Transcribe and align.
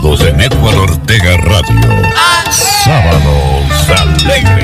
sábados 0.00 0.26
en 0.26 0.40
Edward 0.40 0.78
Ortega 0.78 1.36
Radio. 1.36 1.80
Sábados 2.50 3.90
alegres. 3.90 4.59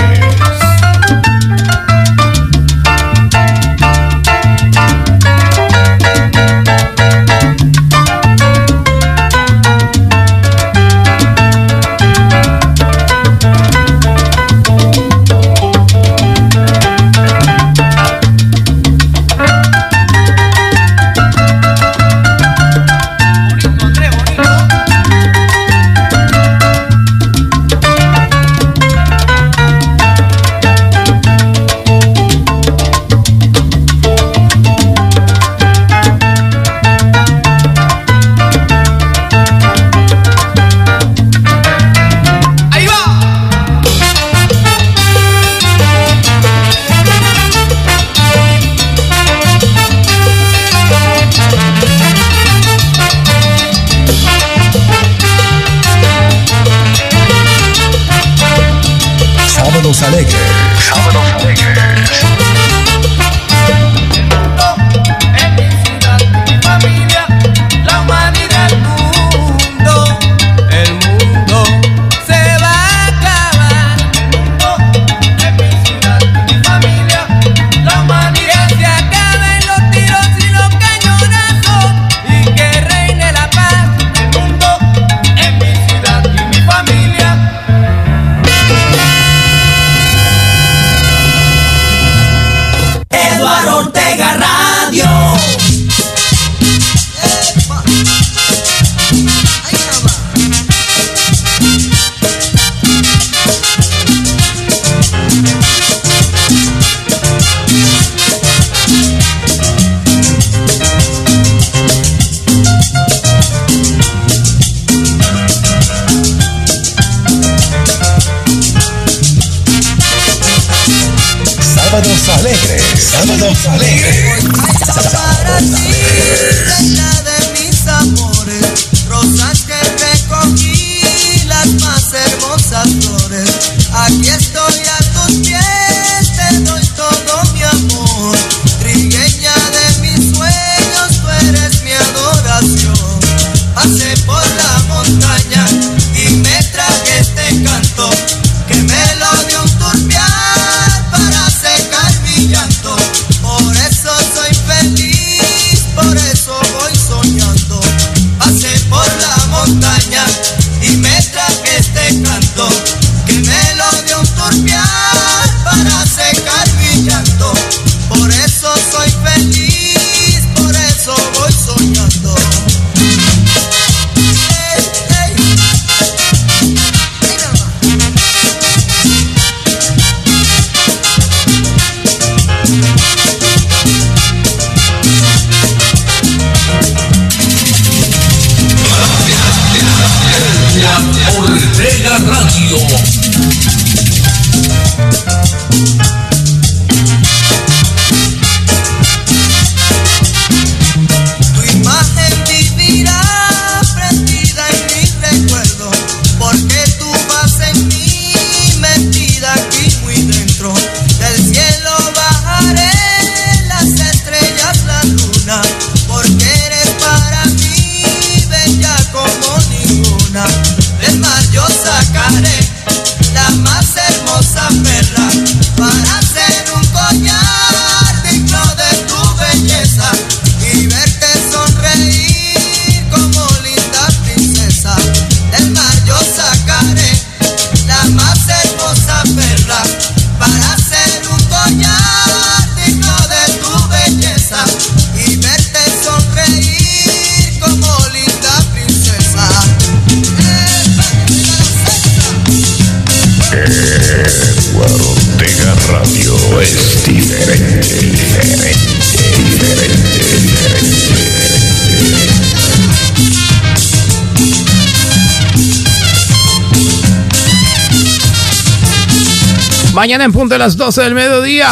En 270.26 270.32
punto 270.32 270.54
de 270.54 270.58
las 270.58 270.76
12 270.76 271.02
del 271.02 271.14
mediodía 271.14 271.68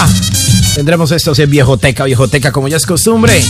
tendremos 0.76 1.10
estos 1.10 1.36
en 1.40 1.50
Viejoteca, 1.50 2.04
Viejoteca 2.04 2.52
como 2.52 2.68
ya 2.68 2.76
es 2.76 2.86
costumbre. 2.86 3.42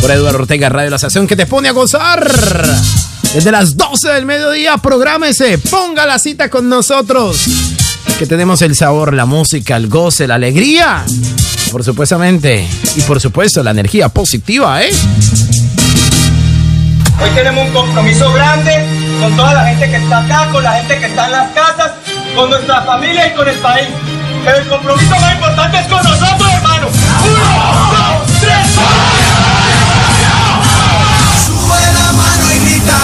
Por 0.00 0.12
Eduardo 0.12 0.38
Ortega 0.38 0.68
Radio, 0.68 0.90
la 0.90 0.96
estación 0.96 1.26
que 1.26 1.34
te 1.34 1.46
pone 1.46 1.68
a 1.68 1.72
gozar. 1.72 2.24
Desde 3.34 3.50
las 3.50 3.76
12 3.76 4.08
del 4.10 4.26
mediodía, 4.26 4.76
prográmese, 4.78 5.58
ponga 5.58 6.06
la 6.06 6.20
cita 6.20 6.48
con 6.50 6.68
nosotros. 6.68 7.46
Que 8.16 8.26
tenemos 8.26 8.62
el 8.62 8.76
sabor, 8.76 9.12
la 9.12 9.26
música, 9.26 9.76
el 9.76 9.88
goce, 9.88 10.28
la 10.28 10.36
alegría. 10.36 11.04
Por 11.72 11.82
supuestamente. 11.82 12.64
Y 12.94 13.00
por 13.02 13.20
supuesto, 13.20 13.64
la 13.64 13.72
energía 13.72 14.08
positiva, 14.08 14.82
¿eh? 14.82 14.90
Hoy 17.20 17.30
tenemos 17.34 17.66
un 17.66 17.72
compromiso 17.72 18.32
grande 18.32 18.86
con 19.20 19.36
toda 19.36 19.52
la 19.52 19.66
gente 19.66 19.90
que 19.90 19.96
está 19.96 20.24
acá, 20.24 20.48
con 20.52 20.62
la 20.62 20.74
gente 20.74 20.98
que 20.98 21.06
está 21.06 21.26
en 21.26 21.32
las 21.32 21.50
casas, 21.50 21.92
con 22.36 22.50
nuestra 22.50 22.82
familia 22.82 23.26
y 23.26 23.34
con 23.34 23.48
el 23.48 23.56
país. 23.56 23.88
El 24.56 24.66
compromiso 24.66 25.14
más 25.20 25.34
importante 25.34 25.78
es 25.78 25.86
con 25.88 26.02
nosotros, 26.02 26.52
hermano. 26.54 26.88
¡Uno, 26.88 27.90
dos, 27.92 28.40
tres! 28.40 28.66
Sube 31.44 31.92
la 31.92 32.12
mano 32.12 32.54
y 32.54 32.58
grita. 32.60 32.96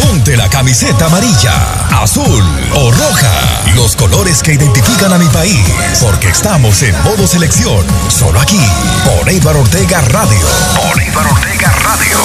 Ponte 0.00 0.36
la 0.36 0.48
camiseta 0.48 1.06
amarilla, 1.06 1.52
azul 2.00 2.44
o 2.74 2.92
roja. 2.92 3.32
Los 3.74 3.96
colores 3.96 4.42
que 4.42 4.54
identifican 4.54 5.12
a 5.12 5.18
mi 5.18 5.26
país. 5.26 5.60
Porque 6.00 6.28
estamos 6.28 6.80
en 6.82 6.94
modo 7.02 7.26
selección. 7.26 7.84
Solo 8.08 8.40
aquí. 8.40 8.60
Por 9.04 9.28
Eibar 9.28 9.56
Ortega 9.56 10.00
Radio. 10.02 10.46
Por 10.76 11.00
Eibar 11.00 11.26
Ortega 11.26 11.72
Radio. 11.82 12.18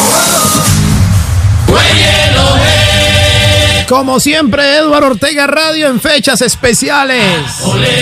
Como 3.87 4.19
siempre, 4.19 4.79
Eduardo 4.79 5.07
Ortega 5.07 5.47
Radio 5.47 5.87
en 5.87 6.01
fechas 6.01 6.41
especiales. 6.41 7.23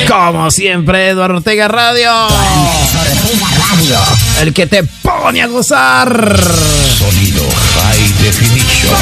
Como 0.07 0.49
siempre, 0.49 1.09
Eduardo 1.09 1.37
Ortega 1.37 1.67
Radio. 1.67 2.11
El 4.41 4.51
que 4.51 4.65
te 4.65 4.83
pone 4.83 5.43
a 5.43 5.47
gozar. 5.47 6.09
Sonido 6.97 7.43
High 7.43 8.13
Definition. 8.23 8.95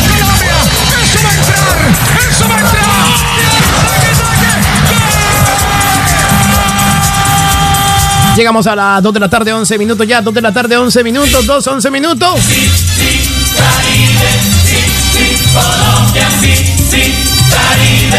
Llegamos 8.35 8.67
a 8.67 8.75
las 8.75 9.01
2 9.01 9.13
de 9.13 9.19
la 9.21 9.29
tarde, 9.29 9.53
11 9.53 9.77
minutos 9.77 10.05
ya. 10.05 10.21
2 10.21 10.33
de 10.33 10.41
la 10.41 10.51
tarde, 10.51 10.75
11 10.75 11.03
minutos. 11.03 11.45
2, 11.45 11.67
11 11.67 11.91
minutos. 11.91 12.39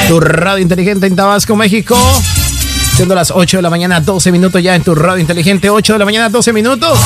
Tu 0.09 0.21
radio 0.21 0.63
inteligente 0.63 1.07
en 1.07 1.17
Tabasco, 1.17 1.57
México. 1.57 1.97
Siendo 2.95 3.15
las 3.15 3.31
8 3.31 3.59
de 3.59 3.63
la 3.63 3.71
mañana, 3.71 4.01
12 4.01 4.31
minutos 4.31 4.63
ya 4.63 4.75
en 4.75 4.83
tu 4.83 4.95
radio 4.95 5.19
inteligente. 5.21 5.71
8 5.71 5.95
de 5.95 5.99
la 5.99 6.05
mañana, 6.05 6.29
12 6.29 6.53
minutos. 6.53 6.99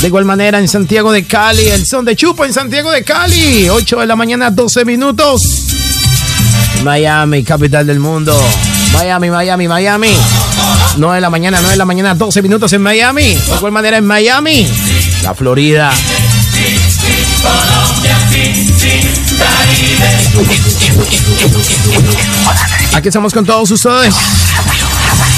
De 0.00 0.06
igual 0.08 0.24
manera 0.24 0.58
en 0.58 0.68
Santiago 0.68 1.12
de 1.12 1.24
Cali, 1.24 1.66
el 1.66 1.84
son 1.86 2.04
de 2.04 2.16
Chupo 2.16 2.44
en 2.44 2.52
Santiago 2.52 2.90
de 2.90 3.02
Cali. 3.04 3.68
8 3.68 4.00
de 4.00 4.06
la 4.06 4.16
mañana, 4.16 4.50
12 4.50 4.84
minutos. 4.84 5.42
Miami, 6.82 7.42
capital 7.44 7.86
del 7.86 7.98
mundo. 7.98 8.40
Miami, 8.92 9.30
Miami, 9.30 9.68
Miami. 9.68 10.10
9 10.96 11.14
de 11.16 11.20
la 11.20 11.30
mañana, 11.30 11.58
9 11.60 11.72
de 11.72 11.78
la 11.78 11.84
mañana, 11.84 12.14
12 12.14 12.42
minutos 12.42 12.72
en 12.72 12.82
Miami. 12.82 13.34
De 13.34 13.56
igual 13.56 13.72
manera 13.72 13.98
en 13.98 14.06
Miami, 14.06 14.66
la 15.22 15.34
Florida. 15.34 15.92
Aquí 22.94 23.08
estamos 23.08 23.32
con 23.32 23.44
todos 23.44 23.70
ustedes. 23.70 24.14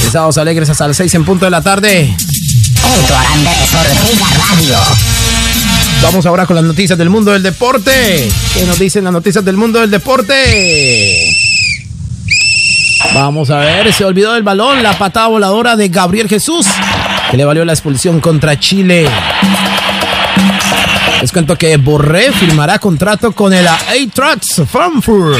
Estados 0.06 0.38
alegres 0.38 0.70
hasta 0.70 0.88
las 0.88 0.96
6 0.96 1.14
en 1.14 1.24
punto 1.24 1.44
de 1.44 1.50
la 1.50 1.62
tarde. 1.62 2.16
Vamos 6.02 6.24
ahora 6.26 6.46
con 6.46 6.56
las 6.56 6.64
noticias 6.64 6.98
del 6.98 7.10
mundo 7.10 7.32
del 7.32 7.42
deporte. 7.42 8.28
¿Qué 8.54 8.64
nos 8.64 8.78
dicen 8.78 9.04
las 9.04 9.12
noticias 9.12 9.44
del 9.44 9.56
mundo 9.56 9.80
del 9.80 9.90
deporte? 9.90 11.36
Vamos 13.14 13.50
a 13.50 13.58
ver, 13.58 13.92
se 13.92 14.04
olvidó 14.04 14.32
del 14.34 14.42
balón, 14.42 14.82
la 14.82 14.96
patada 14.96 15.26
voladora 15.26 15.76
de 15.76 15.88
Gabriel 15.88 16.28
Jesús, 16.28 16.66
que 17.30 17.36
le 17.36 17.44
valió 17.44 17.64
la 17.64 17.72
expulsión 17.72 18.20
contra 18.20 18.58
Chile. 18.58 19.08
Les 21.20 21.32
cuento 21.32 21.56
que 21.56 21.76
Borré 21.76 22.32
firmará 22.32 22.78
contrato 22.78 23.32
con 23.32 23.52
el 23.52 23.66
Eintracht 23.92 24.64
Frankfurt 24.66 25.38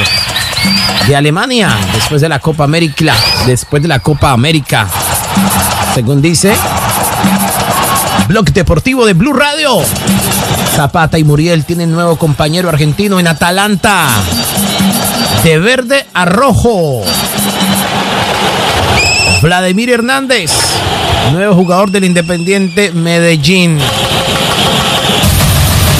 de 1.07 1.17
Alemania 1.17 1.75
después 1.95 2.21
de 2.21 2.29
la 2.29 2.39
Copa 2.39 2.65
América, 2.65 3.15
después 3.47 3.81
de 3.83 3.89
la 3.89 4.01
Copa 4.01 4.33
América. 4.33 4.87
Según 5.95 6.21
dice 6.21 6.55
Blog 8.29 8.53
Deportivo 8.53 9.07
de 9.07 9.15
Blue 9.15 9.33
Radio. 9.33 9.79
Zapata 10.77 11.19
y 11.19 11.25
Muriel 11.25 11.65
tienen 11.65 11.91
nuevo 11.93 12.17
compañero 12.17 12.69
argentino 12.69 13.19
en 13.19 13.27
Atalanta. 13.27 14.09
De 15.43 15.59
verde 15.59 16.07
a 16.13 16.27
rojo. 16.27 17.03
Vladimir 19.41 19.89
Hernández, 19.89 20.53
nuevo 21.33 21.55
jugador 21.55 21.91
del 21.91 22.05
Independiente 22.05 22.93
Medellín. 22.93 23.79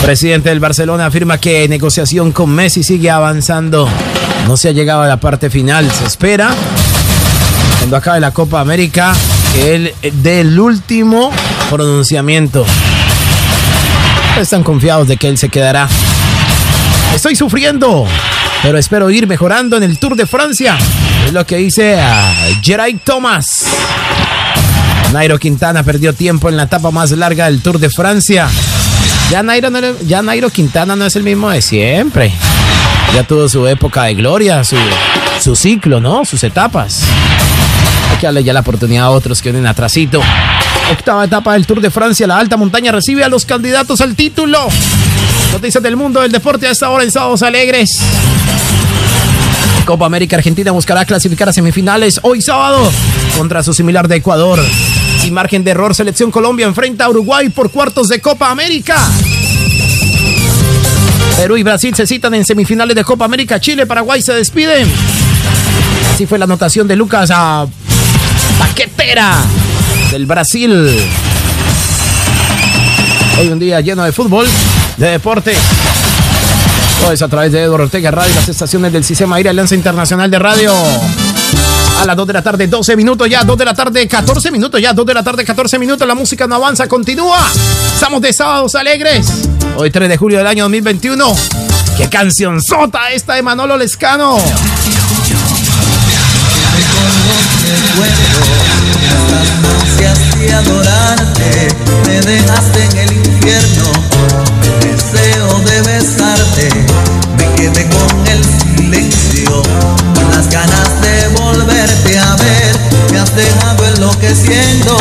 Presidente 0.03 0.49
del 0.49 0.61
Barcelona 0.61 1.07
afirma 1.07 1.39
que 1.39 1.69
negociación 1.69 2.33
con 2.33 2.51
Messi 2.51 2.83
sigue 2.83 3.11
avanzando. 3.11 3.89
No 4.47 4.57
se 4.57 4.69
ha 4.69 4.73
llegado 4.73 5.03
a 5.03 5.07
la 5.07 5.19
parte 5.19 5.51
final. 5.51 5.91
Se 5.91 6.05
espera, 6.05 6.51
cuando 7.79 7.97
acabe 7.97 8.19
la 8.19 8.31
Copa 8.33 8.61
América, 8.61 9.15
que 9.55 9.75
él 9.75 9.95
dé 10.23 10.43
último 10.59 11.31
pronunciamiento. 11.69 12.65
Están 14.41 14.63
confiados 14.63 15.07
de 15.07 15.17
que 15.17 15.29
él 15.29 15.37
se 15.39 15.49
quedará. 15.49 15.89
Estoy 17.15 17.37
sufriendo, 17.37 18.07
pero 18.63 18.79
espero 18.79 19.11
ir 19.11 19.27
mejorando 19.27 19.77
en 19.77 19.83
el 19.83 19.99
Tour 19.99 20.17
de 20.17 20.27
Francia. 20.27 20.79
Es 21.27 21.33
lo 21.33 21.45
que 21.45 21.57
dice 21.57 22.01
a 22.01 22.33
Geray 22.63 22.95
Thomas. 22.95 23.65
Nairo 25.13 25.39
Quintana 25.39 25.83
perdió 25.83 26.15
tiempo 26.15 26.49
en 26.49 26.57
la 26.57 26.65
etapa 26.65 26.91
más 26.91 27.11
larga 27.11 27.47
del 27.47 27.61
Tour 27.61 27.79
de 27.79 27.91
Francia. 27.91 28.49
Ya 29.31 29.45
Nairo, 29.45 29.71
ya 30.05 30.23
Nairo 30.23 30.51
Quintana 30.51 30.97
no 30.97 31.07
es 31.07 31.15
el 31.15 31.23
mismo 31.23 31.51
de 31.51 31.63
siempre. 31.63 32.33
Ya 33.15 33.23
tuvo 33.23 33.49
su 33.49 33.65
época 33.69 34.03
de 34.05 34.15
gloria, 34.15 34.65
su, 34.65 34.75
su 35.41 35.55
ciclo, 35.55 36.01
¿no? 36.01 36.25
Sus 36.25 36.43
etapas. 36.43 37.03
Hay 38.11 38.17
que 38.17 38.27
darle 38.27 38.43
ya 38.43 38.53
la 38.53 38.61
oportunidad 38.61 39.05
a 39.05 39.11
otros 39.11 39.41
que 39.41 39.53
vienen 39.53 39.69
atrasito. 39.69 40.21
Octava 40.91 41.25
etapa 41.25 41.53
del 41.53 41.65
Tour 41.65 41.81
de 41.81 41.93
Francia. 41.93 42.27
La 42.27 42.39
alta 42.39 42.57
montaña 42.57 42.91
recibe 42.91 43.23
a 43.23 43.29
los 43.29 43.45
candidatos 43.45 44.01
al 44.01 44.17
título. 44.17 44.67
Noticias 45.53 45.81
del 45.81 45.95
mundo 45.95 46.21
del 46.21 46.33
deporte 46.33 46.67
a 46.67 46.73
esta 46.73 46.91
hora 46.91 47.05
en 47.05 47.13
Sábados 47.13 47.43
Alegres. 47.43 48.01
Copa 49.85 50.07
América 50.07 50.37
Argentina 50.37 50.73
buscará 50.73 51.05
clasificar 51.05 51.49
a 51.49 51.53
semifinales 51.53 52.19
hoy 52.23 52.43
sábado 52.43 52.91
contra 53.37 53.63
su 53.63 53.75
similar 53.75 54.09
de 54.09 54.17
Ecuador. 54.17 54.61
Sin 55.21 55.35
margen 55.35 55.63
de 55.63 55.73
error, 55.73 55.95
Selección 55.95 56.31
Colombia 56.31 56.67
enfrenta 56.67 57.05
a 57.05 57.11
Uruguay 57.11 57.51
por 57.51 57.71
cuartos 57.71 58.09
de 58.09 58.21
Copa 58.21 58.51
América. 58.51 58.97
Perú 61.37 61.59
y 61.59 61.63
Brasil 61.63 61.95
se 61.95 62.07
citan 62.07 62.35
en 62.35 62.45
semifinales 62.45 62.97
de 62.97 63.05
Copa 63.05 63.27
América. 63.27 63.61
Chile, 63.61 63.87
Paraguay 63.87 64.23
se 64.23 64.33
despiden. 64.33 64.91
Así 66.15 66.27
fue 66.27 66.39
la 66.39 66.47
anotación 66.47 66.89
de 66.89 66.97
Lucas 66.97 67.31
a 67.33 67.67
Paquetera 68.59 69.37
del 70.11 70.25
Brasil. 70.27 70.99
Hoy 73.39 73.49
un 73.49 73.59
día 73.59 73.81
lleno 73.81 74.05
de 74.05 74.13
fútbol, 74.13 74.47
de 74.97 75.11
deporte. 75.11 75.55
Todo 77.01 77.13
eso 77.13 77.27
a 77.27 77.29
través 77.29 77.53
de 77.53 77.63
Eduardo 77.63 77.85
Ortega 77.85 78.11
Radio 78.11 78.33
y 78.33 78.35
las 78.35 78.49
estaciones 78.49 78.93
del 78.93 79.05
Sistema 79.05 79.37
Aire 79.37 79.51
Alianza 79.51 79.75
Internacional 79.75 80.31
de 80.31 80.39
Radio. 80.39 80.73
A 82.01 82.07
las 82.07 82.17
2 82.17 82.27
de 82.29 82.33
la 82.33 82.43
tarde, 82.43 82.67
12 82.67 82.97
minutos 82.97 83.29
ya, 83.29 83.45
2 83.45 83.59
de 83.59 83.65
la 83.67 83.75
tarde, 83.75 84.09
14 84.09 84.51
minutos 84.51 84.81
ya, 84.81 84.95
2 84.95 85.05
de 85.05 85.13
la 85.13 85.23
tarde, 85.23 85.45
14 85.45 85.79
minutos. 85.79 86.09
La 86.09 86.15
música 86.15 86.47
no 86.47 86.55
avanza, 86.55 86.89
continúa. 86.89 87.39
Estamos 87.93 88.23
de 88.23 88.33
sábados 88.33 88.75
alegres. 88.75 89.31
Hoy 89.77 89.91
3 89.91 90.09
de 90.09 90.17
julio 90.17 90.39
del 90.39 90.47
año 90.47 90.65
2021. 90.65 91.37
¡Qué 91.99 92.09
canción 92.09 92.63
sota 92.63 93.11
esta 93.11 93.35
de 93.35 93.43
Manolo 93.43 93.77
Lescano! 93.77 94.39
Ansias 99.91 100.39
de 100.39 100.53
adorarte, 100.53 101.69
me 102.07 102.21
dejaste 102.21 102.85
en 102.85 102.99
el 102.99 103.13
infierno, 103.13 103.91
el 104.63 104.81
deseo 104.91 105.59
de 105.61 105.83
besarte, 105.83 106.69
me 107.37 107.55
quedé 107.55 107.89
con 107.89 108.27
el 108.27 108.45
silencio, 108.45 109.63
con 110.15 110.31
las 110.31 110.49
ganas 110.51 111.01
de 111.03 111.29
volverte 111.41 112.19
a 112.19 112.37
ver, 112.37 112.79
me 113.13 113.19
has 113.19 113.35
dejado 113.35 113.85
enloqueciendo, 113.87 114.97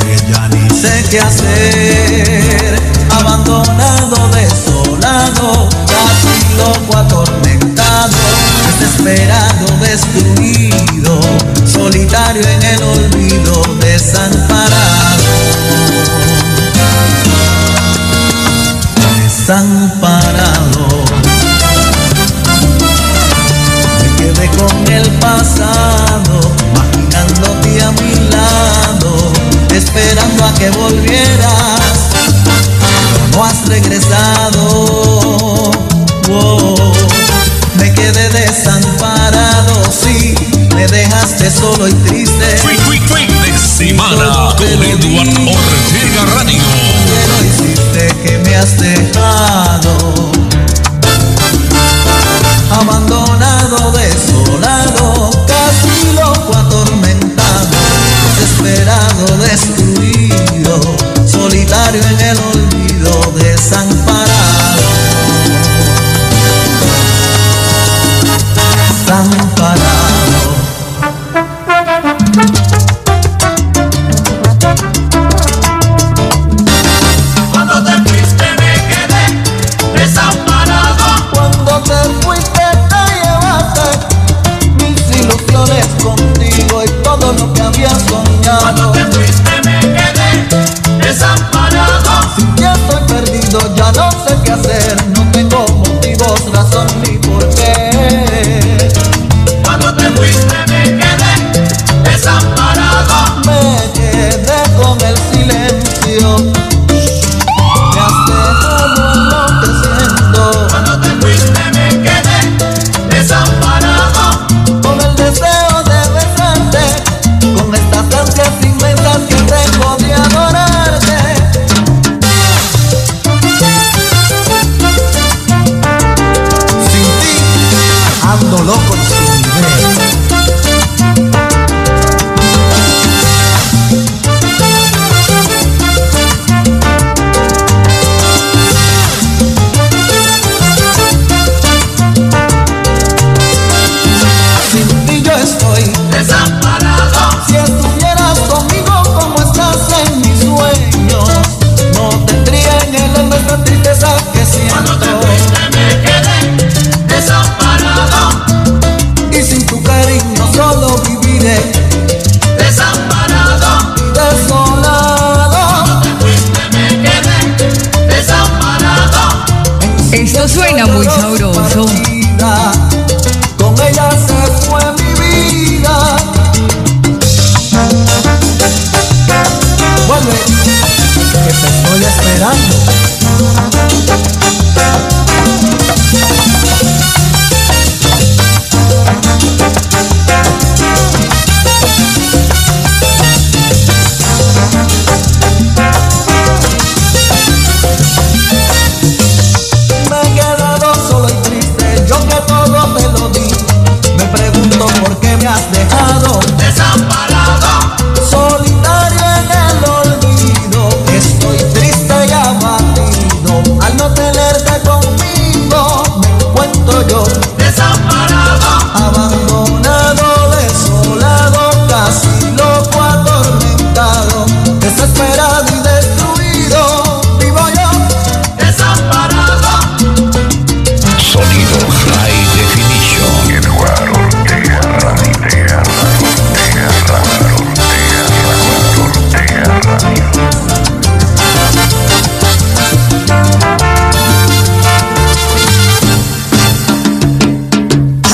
que 0.00 0.32
ya 0.32 0.48
ni 0.48 0.68
sé 0.70 1.04
qué 1.10 1.20
hacer, 1.20 2.80
abandonado, 3.10 4.28
desolado, 4.30 5.68
casi 5.86 6.56
loco, 6.56 6.96
atormentado, 6.96 8.25
desesperado, 8.66 9.66
destruido, 9.80 11.20
solitario 11.64 12.42
en 12.42 12.62
el 12.62 12.82
olvido, 12.82 13.62
desamparado. 13.80 15.24
Desamparado. 19.22 20.88
Me 24.02 24.08
quedé 24.16 24.50
con 24.50 24.92
el 24.92 25.08
pasado, 25.18 26.40
imaginándote 26.72 27.82
a 27.82 27.92
mi 27.92 28.14
lado, 28.30 29.32
esperando 29.72 30.44
a 30.44 30.52
que 30.54 30.70
volvieras. 30.70 32.10
No 33.32 33.44
has 33.44 33.68
regresado. 33.68 35.70
Wow. 36.28 36.95
solo 41.50 41.88
y 41.88 41.92
triste. 41.92 42.44
De 43.42 43.58
semana 43.58 44.54
con 44.56 45.48
Ortega 45.48 46.24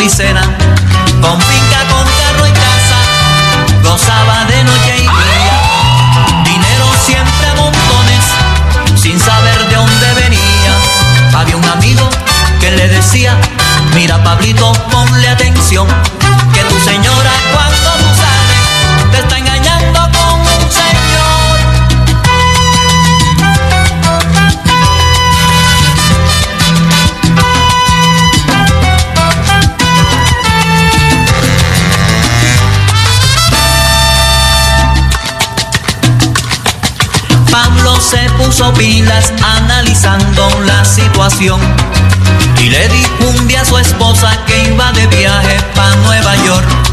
y 0.00 0.08
cena, 0.10 0.42
con 1.22 1.40
finca, 1.40 1.78
con 1.90 2.04
carro 2.04 2.46
y 2.46 2.52
casa, 2.52 2.98
gozaba 3.82 4.44
de 4.44 4.62
noche 4.64 4.96
y 4.98 5.02
día, 5.02 6.44
dinero 6.44 6.86
siempre 7.04 7.46
a 7.48 7.54
montones, 7.54 9.00
sin 9.00 9.18
saber 9.18 9.58
de 9.68 9.76
dónde 9.76 10.14
venía. 10.14 10.72
Había 11.34 11.56
un 11.56 11.64
amigo 11.64 12.08
que 12.60 12.70
le 12.72 12.88
decía, 12.88 13.36
mira 13.94 14.22
Pablito, 14.22 14.72
ponle 14.90 15.28
atención, 15.28 15.86
que 16.52 16.60
tu 16.64 16.78
señora 16.80 17.25
pilas, 38.74 39.32
analizando 39.42 40.48
la 40.66 40.84
situación. 40.84 41.60
Y 42.60 42.70
le 42.70 42.88
difunde 42.88 43.56
a 43.56 43.64
su 43.64 43.78
esposa 43.78 44.44
que 44.46 44.68
iba 44.68 44.92
de 44.92 45.06
viaje 45.08 45.56
para 45.74 45.94
Nueva 45.96 46.36
York. 46.44 46.85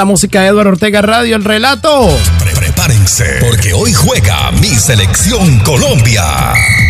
la 0.00 0.06
música 0.06 0.40
de 0.40 0.46
Eduardo 0.46 0.70
Ortega 0.70 1.02
Radio, 1.02 1.36
el 1.36 1.44
relato. 1.44 2.08
Prepárense, 2.38 3.36
porque 3.38 3.74
hoy 3.74 3.92
juega 3.92 4.50
mi 4.52 4.68
selección 4.68 5.58
Colombia. 5.58 6.24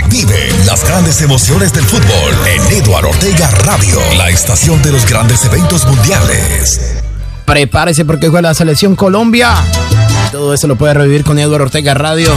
Vive 0.09 0.49
las 0.64 0.85
grandes 0.85 1.20
emociones 1.20 1.73
del 1.73 1.83
fútbol 1.83 2.33
en 2.46 2.62
Eduardo 2.73 3.09
Ortega 3.09 3.51
Radio, 3.64 3.99
la 4.16 4.29
estación 4.29 4.81
de 4.85 4.92
los 4.92 5.11
grandes 5.11 5.44
eventos 5.44 5.85
mundiales. 5.87 7.03
Prepárese 7.44 8.05
porque 8.05 8.29
juega 8.29 8.42
la 8.51 8.55
selección 8.55 8.94
Colombia. 8.94 9.57
Todo 10.31 10.55
eso 10.55 10.68
lo 10.68 10.77
puede 10.77 10.94
revivir 10.94 11.25
con 11.25 11.37
Eduardo 11.40 11.64
Ortega 11.64 11.94
Radio. 11.94 12.33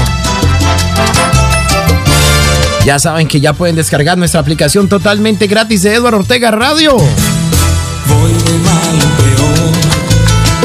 Ya 2.84 2.98
saben 2.98 3.28
que 3.28 3.40
ya 3.40 3.54
pueden 3.54 3.76
descargar 3.76 4.18
nuestra 4.18 4.40
aplicación 4.40 4.90
totalmente 4.90 5.46
gratis 5.46 5.84
de 5.84 5.94
Eduardo 5.94 6.18
Ortega 6.18 6.50
Radio. 6.50 6.98
Voy 6.98 8.32
mal 8.64 8.96
en 8.96 9.36
peor 9.36 9.73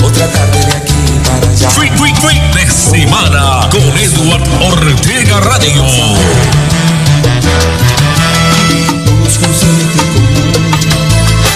otra 0.05 0.27
tarde 0.29 0.59
de 0.59 0.77
aquí 0.77 1.21
para 1.25 1.51
allá. 1.51 1.71
Free, 1.71 1.91
free, 1.97 2.15
free 2.15 2.41
de 2.55 2.71
semana 2.71 3.69
con 3.71 3.83
Edward 3.99 4.43
Ortega 4.61 5.41
Radio. 5.41 5.85
Busco 9.21 9.47
un 9.47 9.55
sentido 9.55 10.05
común, 10.15 10.53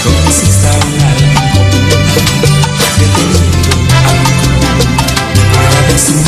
donde 0.03 0.27
exista 0.29 0.69
un 0.71 1.01
alma 1.01 1.41
común, 1.53 1.89
detenido 2.99 3.39
algo 4.07 4.33
para 5.53 5.79
decidir 5.91 6.23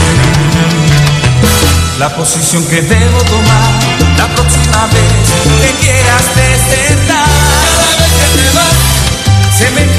la 2.00 2.10
posición 2.16 2.66
que 2.68 2.82
debo 2.82 3.20
tomar 3.24 3.72
la 4.18 4.28
próxima 4.36 4.88
vez 4.88 5.14
que 5.62 5.72
quieras 5.86 6.24
te. 6.34 6.46
Cada 7.08 7.96
vez 7.98 8.12
que 8.20 8.28
te 8.38 8.48
vas, 8.56 8.78
se 9.58 9.68
me 9.72 9.95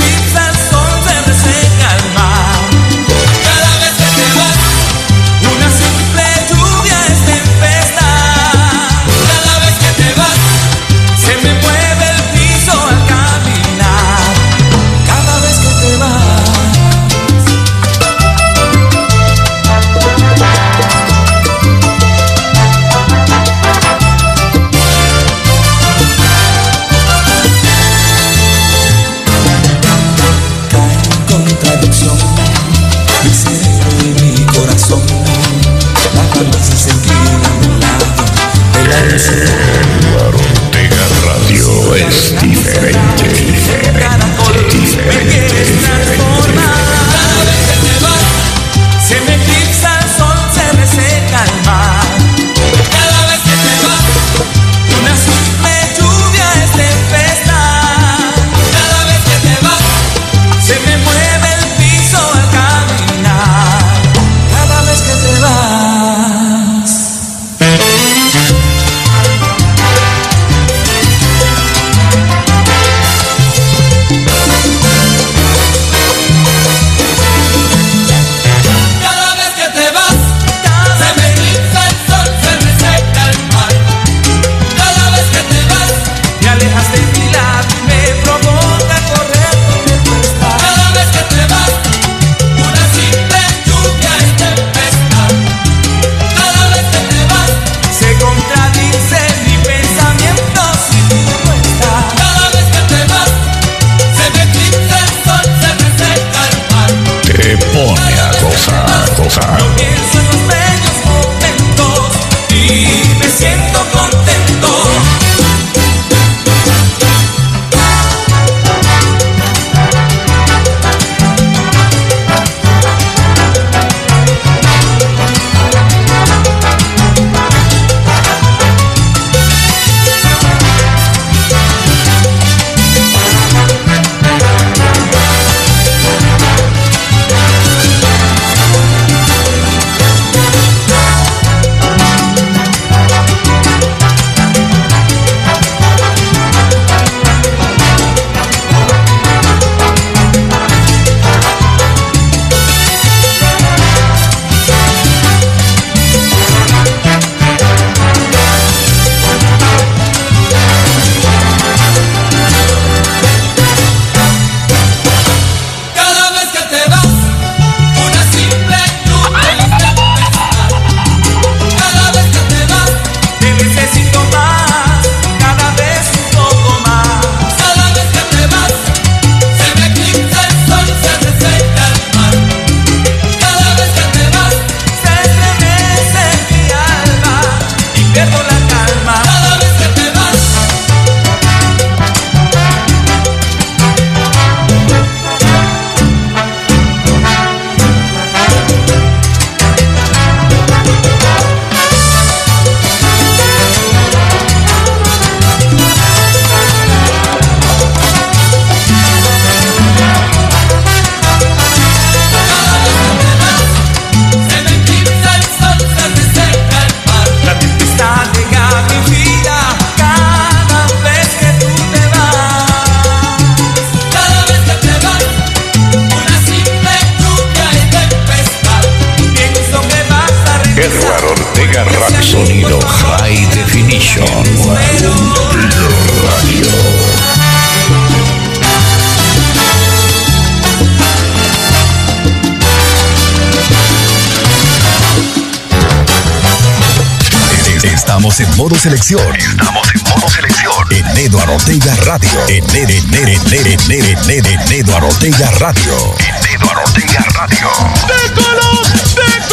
Estamos 248.27 248.41
en 248.41 248.57
modo 248.57 248.75
selección. 248.75 249.37
Estamos 249.37 249.89
en 249.95 250.03
modo 250.03 250.29
selección. 250.29 250.73
En 250.91 251.15
Nedo 251.15 251.39
Ortega 251.39 251.95
Radio. 251.95 252.29
En 252.49 252.67
Nere, 252.73 253.01
Nere, 253.03 253.39
Nere, 253.49 253.77
Nere, 253.87 254.17
Nere, 254.27 254.59
Eduardo 254.69 255.07
Ortega 255.07 255.49
Radio. 255.61 255.95
En 256.19 256.61
Eduardo 256.61 256.83
Ortega 256.83 257.25
Radio. 257.35 257.69
¡De 258.09 258.35
color! 258.35 258.87
¡De 259.15 259.15
color! 259.15 259.46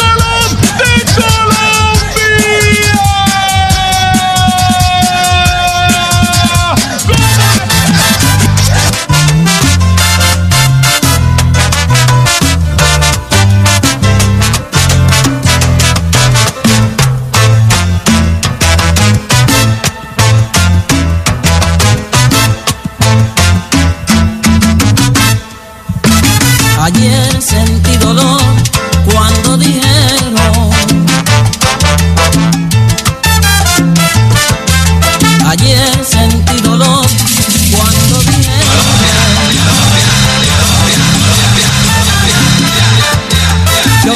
Yo, 44.06 44.12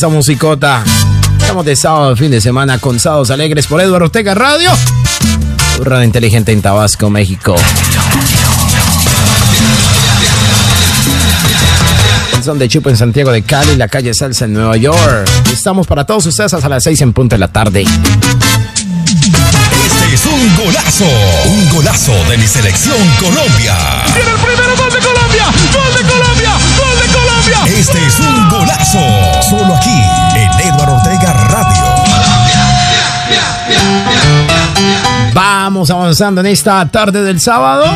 esa 0.00 0.08
musicota? 0.08 0.82
Estamos 1.38 1.66
de 1.66 1.76
sábado, 1.76 2.16
fin 2.16 2.30
de 2.30 2.40
semana 2.40 2.78
con 2.78 2.98
Sábados 2.98 3.30
Alegres 3.30 3.66
por 3.66 3.82
Eduardo 3.82 4.06
Ortega 4.06 4.32
Radio. 4.32 4.70
Radio 5.78 6.04
inteligente 6.04 6.52
en 6.52 6.62
Tabasco, 6.62 7.10
México. 7.10 7.54
El 12.34 12.42
son 12.42 12.58
de 12.58 12.66
Chupo 12.66 12.88
en 12.88 12.96
Santiago 12.96 13.30
de 13.30 13.42
Cali, 13.42 13.76
la 13.76 13.88
calle 13.88 14.14
Salsa 14.14 14.46
en 14.46 14.54
Nueva 14.54 14.78
York. 14.78 15.28
Estamos 15.52 15.86
para 15.86 16.06
todos 16.06 16.24
ustedes 16.24 16.54
hasta 16.54 16.70
las 16.70 16.82
6 16.82 17.02
en 17.02 17.12
punto 17.12 17.34
de 17.34 17.40
la 17.40 17.48
tarde. 17.48 17.82
Este 17.82 17.98
es 20.14 20.24
un 20.24 20.56
golazo. 20.64 21.04
Un 21.46 21.68
golazo 21.68 22.14
de 22.30 22.38
mi 22.38 22.46
selección 22.46 22.96
Colombia. 23.18 23.76
¡Tiene 24.14 24.30
el 24.30 24.38
primero 24.38 24.74
gol 24.78 24.90
de 24.94 24.98
Colombia! 24.98 25.44
¡Gol 25.44 25.52
de 25.52 25.68
Colombia! 25.68 25.79
Este 27.66 27.98
es 28.06 28.20
un 28.20 28.48
golazo. 28.48 28.98
Solo 29.48 29.74
aquí 29.74 30.02
en 30.36 30.68
Eduardo 30.68 30.96
Ortega 30.96 31.32
Radio. 31.32 31.84
Vamos 35.34 35.90
avanzando 35.90 36.40
en 36.40 36.48
esta 36.48 36.86
tarde 36.90 37.22
del 37.22 37.40
sábado. 37.40 37.86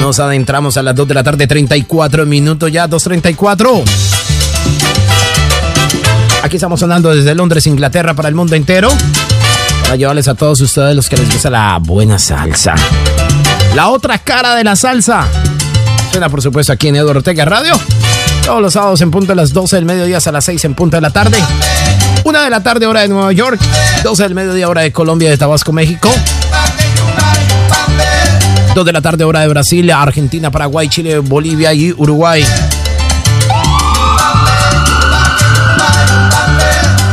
Nos 0.00 0.20
adentramos 0.20 0.76
a 0.76 0.82
las 0.82 0.94
2 0.94 1.08
de 1.08 1.14
la 1.14 1.22
tarde, 1.22 1.46
34 1.46 2.26
minutos 2.26 2.70
ya, 2.70 2.88
2.34. 2.88 3.82
Aquí 6.42 6.56
estamos 6.56 6.78
sonando 6.78 7.14
desde 7.14 7.34
Londres, 7.34 7.66
Inglaterra, 7.66 8.14
para 8.14 8.28
el 8.28 8.34
mundo 8.34 8.54
entero. 8.54 8.88
Para 9.82 9.96
llevarles 9.96 10.28
a 10.28 10.34
todos 10.34 10.60
ustedes 10.60 10.94
los 10.94 11.08
que 11.08 11.16
les 11.16 11.30
gusta 11.32 11.50
la 11.50 11.78
buena 11.80 12.18
salsa. 12.18 12.74
La 13.74 13.88
otra 13.88 14.18
cara 14.18 14.54
de 14.54 14.64
la 14.64 14.76
salsa. 14.76 15.26
Suena, 16.10 16.28
por 16.28 16.42
supuesto, 16.42 16.72
aquí 16.72 16.88
en 16.88 16.96
Eduardo 16.96 17.18
Ortega 17.18 17.44
Radio. 17.44 17.74
Todos 18.46 18.62
los 18.62 18.74
sábados 18.74 19.00
en 19.00 19.10
punto 19.10 19.32
de 19.32 19.34
las 19.34 19.52
12 19.52 19.74
del 19.74 19.84
mediodía 19.84 20.18
hasta 20.18 20.30
las 20.30 20.44
6 20.44 20.66
en 20.66 20.74
punto 20.74 20.96
de 20.96 21.00
la 21.00 21.10
tarde. 21.10 21.36
Una 22.22 22.44
de 22.44 22.50
la 22.50 22.62
tarde, 22.62 22.86
hora 22.86 23.00
de 23.00 23.08
Nueva 23.08 23.32
York. 23.32 23.60
12 24.04 24.22
del 24.22 24.34
mediodía, 24.36 24.68
hora 24.68 24.82
de 24.82 24.92
Colombia, 24.92 25.28
de 25.28 25.36
Tabasco, 25.36 25.72
México. 25.72 26.08
2 28.72 28.86
de 28.86 28.92
la 28.92 29.02
tarde, 29.02 29.24
hora 29.24 29.40
de 29.40 29.48
Brasil, 29.48 29.90
Argentina, 29.90 30.52
Paraguay, 30.52 30.88
Chile, 30.88 31.18
Bolivia 31.18 31.74
y 31.74 31.92
Uruguay. 31.92 32.44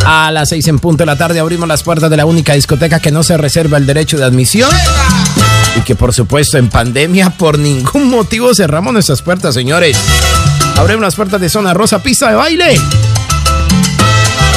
A 0.06 0.30
las 0.30 0.50
6 0.50 0.68
en 0.68 0.78
punto 0.78 1.02
de 1.02 1.08
la 1.08 1.18
tarde 1.18 1.40
abrimos 1.40 1.68
las 1.68 1.82
puertas 1.82 2.12
de 2.12 2.18
la 2.18 2.28
única 2.28 2.54
discoteca 2.54 3.00
que 3.00 3.12
no 3.12 3.24
se 3.24 3.38
reserva 3.38 3.80
el 3.80 3.88
derecho 3.88 4.20
de 4.20 4.26
admisión. 4.26 4.70
Y 5.76 5.82
que 5.82 5.96
por 5.96 6.14
supuesto 6.14 6.60
en 6.60 6.70
pandemia 6.70 7.32
por 7.32 7.58
ningún 7.58 8.12
motivo 8.12 8.54
cerramos 8.54 8.94
nuestras 8.94 9.24
puertas, 9.24 9.56
señores. 9.56 9.98
Abrimos 10.78 11.02
las 11.02 11.16
puertas 11.16 11.40
de 11.40 11.50
Zona 11.50 11.74
Rosa, 11.74 12.00
pista 12.00 12.30
de 12.30 12.36
baile. 12.36 12.80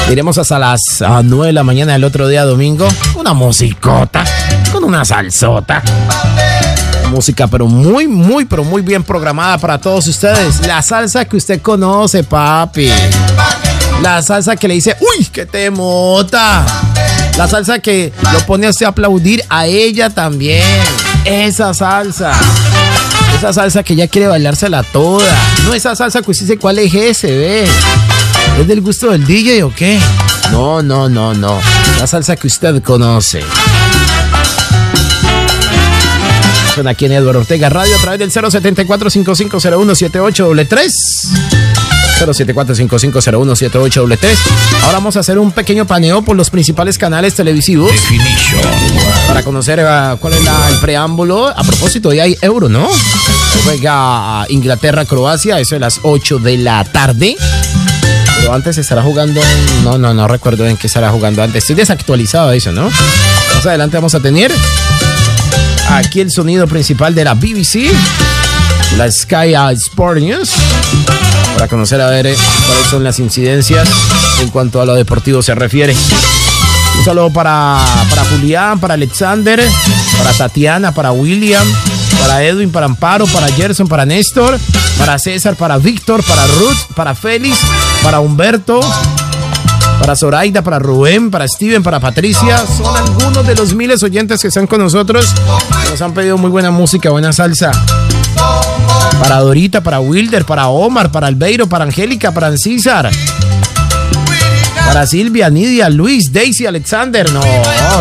Iremos 0.09 0.37
hasta 0.37 0.57
las 0.57 0.81
ah, 1.01 1.21
9 1.23 1.47
de 1.47 1.53
la 1.53 1.63
mañana 1.63 1.93
del 1.93 2.03
otro 2.03 2.27
día 2.27 2.45
domingo. 2.45 2.87
Una 3.15 3.33
musicota 3.33 4.23
con 4.71 4.83
una 4.83 5.03
salsota. 5.03 5.83
Música, 7.11 7.47
pero 7.47 7.67
muy, 7.67 8.07
muy, 8.07 8.45
pero 8.45 8.63
muy 8.63 8.81
bien 8.81 9.03
programada 9.03 9.57
para 9.57 9.77
todos 9.79 10.07
ustedes. 10.07 10.65
La 10.65 10.81
salsa 10.81 11.25
que 11.25 11.37
usted 11.37 11.61
conoce, 11.61 12.23
papi. 12.23 12.89
La 14.01 14.21
salsa 14.21 14.55
que 14.55 14.67
le 14.67 14.75
dice, 14.75 14.95
uy, 14.99 15.25
que 15.25 15.45
te 15.45 15.69
mota. 15.71 16.65
La 17.37 17.47
salsa 17.47 17.79
que 17.79 18.11
lo 18.33 18.39
pone 18.45 18.67
a 18.67 18.69
a 18.69 18.87
aplaudir 18.87 19.43
a 19.49 19.67
ella 19.67 20.09
también. 20.09 20.63
Esa 21.25 21.73
salsa. 21.73 22.31
Esa 23.35 23.53
salsa 23.53 23.83
que 23.83 23.95
ya 23.95 24.07
quiere 24.07 24.27
bailársela 24.27 24.83
toda. 24.83 25.25
No 25.65 25.73
esa 25.73 25.95
salsa 25.95 26.21
que 26.21 26.31
usted 26.31 26.45
dice 26.45 26.57
cuál 26.57 26.79
es 26.79 26.93
ese. 26.93 27.65
¿Es 28.59 28.67
del 28.67 28.81
gusto 28.81 29.11
del 29.11 29.25
DJ 29.25 29.63
o 29.63 29.73
qué? 29.73 29.99
No, 30.51 30.81
no, 30.81 31.07
no, 31.09 31.33
no. 31.33 31.59
La 31.99 32.07
salsa 32.07 32.35
que 32.35 32.47
usted 32.47 32.81
conoce. 32.81 33.43
Suena 36.73 36.91
aquí 36.91 37.05
en 37.05 37.11
Eduardo 37.13 37.39
Ortega 37.41 37.69
Radio 37.69 37.95
a 37.95 37.99
través 37.99 38.19
del 38.19 38.31
074-5501-78W3. 38.31 40.91
074-5501-78W3. 42.19 44.35
Ahora 44.83 44.93
vamos 44.93 45.17
a 45.17 45.19
hacer 45.21 45.37
un 45.39 45.51
pequeño 45.51 45.85
paneo 45.85 46.21
por 46.23 46.35
los 46.35 46.49
principales 46.49 46.97
canales 46.97 47.35
televisivos. 47.35 47.91
Para 49.27 49.43
conocer 49.43 49.79
uh, 49.79 50.17
cuál 50.17 50.33
es 50.33 50.43
la- 50.43 50.69
el 50.69 50.75
preámbulo. 50.77 51.47
A 51.47 51.63
propósito, 51.63 52.09
hoy 52.09 52.19
hay 52.19 52.37
euro, 52.41 52.69
¿no? 52.69 52.87
Juega 53.63 54.45
Inglaterra-Croacia, 54.49 55.59
eso 55.59 55.75
es 55.75 55.81
las 55.81 55.99
8 56.03 56.39
de 56.39 56.57
la 56.57 56.83
tarde. 56.85 57.35
Pero 58.39 58.53
antes 58.53 58.77
estará 58.77 59.01
jugando. 59.03 59.41
No, 59.83 59.97
no, 59.97 60.13
no 60.13 60.27
recuerdo 60.27 60.65
en 60.65 60.77
qué 60.77 60.87
estará 60.87 61.09
jugando 61.11 61.43
antes. 61.43 61.63
Estoy 61.63 61.75
desactualizado 61.75 62.49
de 62.49 62.57
eso, 62.57 62.71
¿no? 62.71 62.83
Más 63.55 63.65
adelante 63.65 63.97
vamos 63.97 64.15
a 64.15 64.19
tener 64.19 64.51
aquí 65.89 66.21
el 66.21 66.31
sonido 66.31 66.67
principal 66.67 67.13
de 67.15 67.23
la 67.25 67.33
BBC, 67.33 67.91
la 68.97 69.11
Sky 69.11 69.53
Sport 69.87 70.19
News, 70.21 70.51
para 71.55 71.67
conocer 71.67 71.99
a 72.01 72.09
ver 72.09 72.27
eh, 72.27 72.35
cuáles 72.67 72.87
son 72.89 73.03
las 73.03 73.19
incidencias 73.19 73.89
en 74.39 74.49
cuanto 74.49 74.79
a 74.81 74.85
lo 74.85 74.93
deportivo 74.95 75.41
se 75.41 75.55
refiere. 75.55 75.95
Saludo 77.07 77.31
para, 77.31 77.85
para 78.09 78.25
Julián, 78.25 78.81
para 78.81 78.95
Alexander, 78.95 79.65
para 80.17 80.33
Tatiana, 80.33 80.91
para 80.91 81.13
William, 81.13 81.65
para 82.19 82.43
Edwin, 82.43 82.69
para 82.69 82.85
Amparo, 82.85 83.25
para 83.27 83.47
Gerson, 83.47 83.87
para 83.87 84.05
Néstor, 84.05 84.59
para 84.97 85.17
César, 85.17 85.55
para 85.55 85.77
Víctor, 85.77 86.21
para 86.25 86.45
Ruth, 86.45 86.93
para 86.97 87.15
Félix, 87.15 87.59
para 88.03 88.19
Humberto, 88.19 88.81
para 90.01 90.17
Zoraida, 90.17 90.61
para 90.63 90.79
Rubén, 90.79 91.31
para 91.31 91.47
Steven, 91.47 91.81
para 91.81 92.01
Patricia. 92.01 92.57
Son 92.67 92.93
algunos 92.97 93.47
de 93.47 93.55
los 93.55 93.73
miles 93.73 94.03
oyentes 94.03 94.41
que 94.41 94.49
están 94.49 94.67
con 94.67 94.81
nosotros. 94.81 95.33
que 95.83 95.91
Nos 95.91 96.01
han 96.01 96.13
pedido 96.13 96.37
muy 96.37 96.49
buena 96.49 96.71
música, 96.71 97.09
buena 97.09 97.31
salsa. 97.31 97.71
Para 99.17 99.39
Dorita, 99.39 99.79
para 99.79 100.01
Wilder, 100.01 100.43
para 100.43 100.67
Omar, 100.67 101.09
para 101.09 101.27
Albeiro, 101.27 101.67
para 101.67 101.85
Angélica, 101.85 102.33
para 102.33 102.57
César. 102.57 103.09
Para 104.87 105.05
Silvia, 105.05 105.49
Nidia, 105.49 105.89
Luis, 105.89 106.31
Daisy, 106.31 106.65
Alexander. 106.65 107.31
No, 107.31 107.41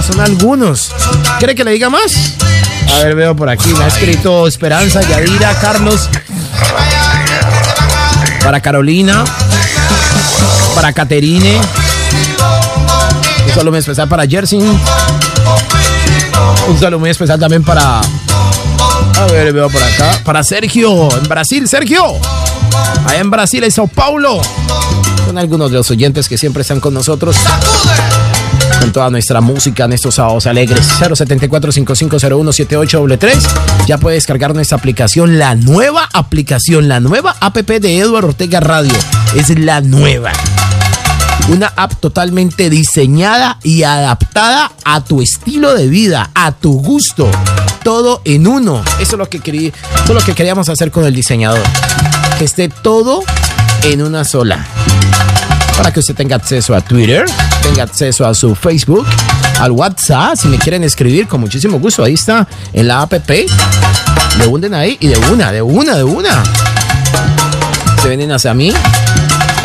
son 0.02 0.20
algunos. 0.20 0.92
¿Quiere 1.38 1.54
que 1.54 1.64
le 1.64 1.72
diga 1.72 1.90
más? 1.90 2.34
A 2.94 3.04
ver, 3.04 3.14
veo 3.14 3.36
por 3.36 3.50
aquí. 3.50 3.68
Me 3.74 3.84
ha 3.84 3.88
escrito 3.88 4.46
Esperanza, 4.46 5.02
Yadira, 5.02 5.52
Carlos. 5.60 6.08
Para 8.42 8.60
Carolina. 8.60 9.24
Para 10.74 10.92
Caterine. 10.92 11.60
Un 13.46 13.52
saludo 13.54 13.72
muy 13.72 13.80
especial 13.80 14.08
para 14.08 14.26
Jersey. 14.26 14.60
Un 16.68 16.80
saludo 16.80 17.00
muy 17.00 17.10
especial 17.10 17.38
también 17.38 17.64
para. 17.64 18.00
A 18.00 19.26
ver, 19.32 19.52
veo 19.52 19.68
por 19.68 19.82
acá. 19.82 20.20
Para 20.24 20.44
Sergio, 20.44 21.08
en 21.16 21.24
Brasil, 21.28 21.68
Sergio. 21.68 22.04
Allá 23.06 23.18
en 23.18 23.30
Brasil, 23.30 23.64
en 23.64 23.70
Sao 23.70 23.86
Paulo. 23.86 24.40
Son 25.26 25.38
algunos 25.38 25.70
de 25.70 25.76
los 25.78 25.90
oyentes 25.90 26.28
que 26.28 26.36
siempre 26.38 26.60
están 26.62 26.78
con 26.80 26.94
nosotros. 26.94 27.36
Con 28.80 28.92
toda 28.92 29.10
nuestra 29.10 29.40
música 29.40 29.84
en 29.84 29.92
estos 29.94 30.14
sábados 30.16 30.46
alegres. 30.46 30.86
074-5501-78W3. 31.00 33.36
Ya 33.86 33.98
puede 33.98 34.14
descargar 34.16 34.54
nuestra 34.54 34.76
aplicación, 34.78 35.38
la 35.38 35.54
nueva 35.56 36.08
aplicación, 36.12 36.88
la 36.88 37.00
nueva 37.00 37.34
app 37.40 37.56
de 37.56 37.98
Eduardo 37.98 38.28
Ortega 38.28 38.60
Radio. 38.60 38.92
Es 39.34 39.48
la 39.58 39.80
nueva. 39.80 40.30
Una 41.48 41.72
app 41.76 41.94
totalmente 42.00 42.68
diseñada 42.70 43.58
y 43.62 43.82
adaptada 43.84 44.72
a 44.84 45.02
tu 45.04 45.22
estilo 45.22 45.74
de 45.74 45.86
vida, 45.88 46.30
a 46.34 46.52
tu 46.52 46.80
gusto. 46.80 47.28
Todo 47.82 48.20
en 48.24 48.46
uno. 48.46 48.82
Eso 49.00 49.12
es 49.14 49.18
lo 49.18 49.28
que, 49.28 49.40
querí- 49.40 49.72
eso 49.94 50.04
es 50.04 50.10
lo 50.14 50.20
que 50.20 50.34
queríamos 50.34 50.68
hacer 50.68 50.90
con 50.90 51.04
el 51.04 51.14
diseñador. 51.14 51.62
Que 52.38 52.44
esté 52.44 52.68
todo 52.68 53.22
en 53.84 54.02
una 54.02 54.24
sola. 54.24 54.66
Para 55.76 55.92
que 55.92 56.00
usted 56.00 56.14
tenga 56.14 56.36
acceso 56.36 56.74
a 56.74 56.80
Twitter, 56.80 57.26
tenga 57.62 57.82
acceso 57.82 58.26
a 58.26 58.34
su 58.34 58.54
Facebook, 58.54 59.06
al 59.60 59.72
WhatsApp. 59.72 60.36
Si 60.36 60.48
me 60.48 60.58
quieren 60.58 60.82
escribir, 60.84 61.28
con 61.28 61.40
muchísimo 61.40 61.78
gusto. 61.78 62.02
Ahí 62.02 62.14
está 62.14 62.46
en 62.72 62.88
la 62.88 63.02
app. 63.02 63.12
Le 64.38 64.46
hunden 64.46 64.74
ahí 64.74 64.96
y 65.00 65.08
de 65.08 65.18
una, 65.30 65.52
de 65.52 65.62
una, 65.62 65.96
de 65.96 66.04
una. 66.04 66.42
Se 68.02 68.08
vienen 68.08 68.32
hacia 68.32 68.54
mí 68.54 68.72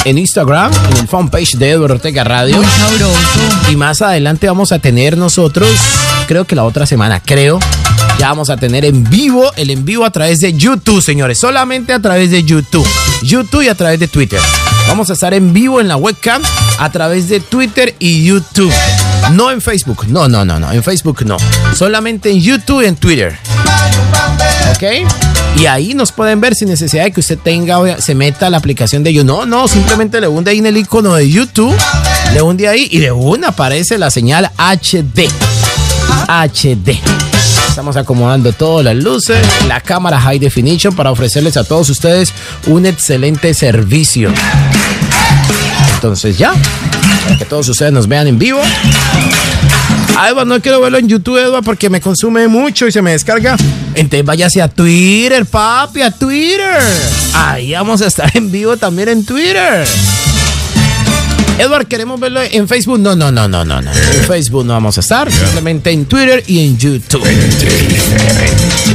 en 0.05 0.17
Instagram, 0.17 0.71
en 0.91 0.97
el 0.97 1.07
fanpage 1.07 1.57
de 1.57 1.71
Eduardo 1.71 1.95
Ortega 1.95 2.23
Radio. 2.23 2.57
Muy 2.57 2.65
sabroso. 2.65 3.69
Y 3.69 3.75
más 3.75 4.01
adelante 4.01 4.47
vamos 4.47 4.71
a 4.71 4.79
tener 4.79 5.17
nosotros, 5.17 5.69
creo 6.27 6.45
que 6.45 6.55
la 6.55 6.63
otra 6.63 6.85
semana, 6.85 7.19
creo, 7.19 7.59
ya 8.17 8.29
vamos 8.29 8.49
a 8.49 8.57
tener 8.57 8.85
en 8.85 9.03
vivo, 9.03 9.51
el 9.55 9.69
en 9.69 9.85
vivo 9.85 10.05
a 10.05 10.11
través 10.11 10.39
de 10.39 10.53
YouTube, 10.53 11.01
señores. 11.01 11.37
Solamente 11.37 11.93
a 11.93 11.99
través 11.99 12.31
de 12.31 12.43
YouTube. 12.43 12.87
YouTube 13.21 13.63
y 13.63 13.69
a 13.69 13.75
través 13.75 13.99
de 13.99 14.07
Twitter. 14.07 14.39
Vamos 14.87 15.09
a 15.09 15.13
estar 15.13 15.33
en 15.33 15.53
vivo 15.53 15.79
en 15.79 15.87
la 15.87 15.95
webcam 15.95 16.41
a 16.79 16.91
través 16.91 17.29
de 17.29 17.39
Twitter 17.39 17.95
y 17.99 18.25
YouTube. 18.25 18.71
No 19.33 19.51
en 19.51 19.61
Facebook. 19.61 20.05
No, 20.07 20.27
no, 20.27 20.43
no, 20.43 20.59
no. 20.59 20.71
En 20.71 20.83
Facebook 20.83 21.25
no. 21.25 21.37
Solamente 21.75 22.29
en 22.29 22.41
YouTube 22.41 22.81
y 22.83 22.85
en 22.87 22.95
Twitter. 22.95 23.37
¿Ok? 24.75 24.83
Y 25.57 25.65
ahí 25.65 25.93
nos 25.93 26.11
pueden 26.11 26.41
ver 26.41 26.55
sin 26.55 26.69
necesidad 26.69 27.03
de 27.03 27.11
que 27.11 27.19
usted 27.19 27.37
tenga, 27.37 28.01
se 28.01 28.15
meta 28.15 28.47
a 28.47 28.49
la 28.49 28.57
aplicación 28.57 29.03
de 29.03 29.13
YouTube. 29.13 29.27
No, 29.27 29.45
no, 29.45 29.67
simplemente 29.67 30.19
le 30.19 30.27
hunde 30.27 30.51
ahí 30.51 30.59
en 30.59 30.65
el 30.65 30.77
icono 30.77 31.13
de 31.15 31.29
YouTube, 31.29 31.75
le 32.33 32.41
hunde 32.41 32.67
ahí 32.67 32.87
y 32.89 32.99
de 32.99 33.11
una 33.11 33.49
aparece 33.49 33.97
la 33.97 34.09
señal 34.09 34.49
HD. 34.57 35.29
HD. 36.27 37.30
Estamos 37.71 37.95
acomodando 37.95 38.51
todas 38.51 38.83
las 38.83 38.97
luces, 38.97 39.47
la 39.65 39.79
cámara 39.79 40.19
High 40.19 40.39
Definition 40.39 40.93
para 40.93 41.09
ofrecerles 41.09 41.55
a 41.55 41.63
todos 41.63 41.89
ustedes 41.89 42.33
un 42.67 42.85
excelente 42.85 43.53
servicio. 43.53 44.29
Entonces 45.95 46.37
ya, 46.37 46.51
para 47.23 47.37
que 47.37 47.45
todos 47.45 47.69
ustedes 47.69 47.93
nos 47.93 48.09
vean 48.09 48.27
en 48.27 48.37
vivo. 48.37 48.59
Ah, 50.17 50.29
Edward, 50.29 50.47
no 50.47 50.61
quiero 50.61 50.81
verlo 50.81 50.97
en 50.97 51.07
YouTube, 51.07 51.37
Edward, 51.37 51.63
porque 51.63 51.89
me 51.89 52.01
consume 52.01 52.49
mucho 52.49 52.87
y 52.87 52.91
se 52.91 53.01
me 53.01 53.11
descarga. 53.11 53.55
Entonces 53.95 54.25
váyase 54.25 54.61
a 54.61 54.67
Twitter, 54.67 55.45
papi, 55.45 56.01
a 56.01 56.11
Twitter. 56.11 56.77
Ahí 57.33 57.71
vamos 57.71 58.01
a 58.01 58.07
estar 58.07 58.29
en 58.35 58.51
vivo 58.51 58.75
también 58.75 59.07
en 59.07 59.25
Twitter. 59.25 59.87
Edward, 61.59 61.87
¿queremos 61.87 62.19
verlo 62.19 62.41
en 62.41 62.67
Facebook? 62.67 62.99
No, 62.99 63.15
no, 63.15 63.31
no, 63.31 63.47
no, 63.47 63.63
no, 63.63 63.81
no. 63.81 63.91
En 63.91 64.23
Facebook 64.25 64.65
no 64.65 64.73
vamos 64.73 64.97
a 64.97 65.01
estar, 65.01 65.31
simplemente 65.31 65.91
en 65.91 66.05
Twitter 66.05 66.43
y 66.47 66.65
en 66.65 66.77
YouTube. 66.77 67.23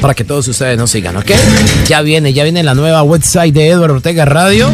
Para 0.00 0.14
que 0.14 0.24
todos 0.24 0.46
ustedes 0.48 0.76
nos 0.76 0.90
sigan, 0.90 1.16
¿ok? 1.16 1.30
Ya 1.86 2.02
viene, 2.02 2.32
ya 2.32 2.42
viene 2.42 2.62
la 2.62 2.74
nueva 2.74 3.02
website 3.02 3.54
de 3.54 3.68
Edward 3.68 3.92
Ortega 3.92 4.24
Radio. 4.24 4.70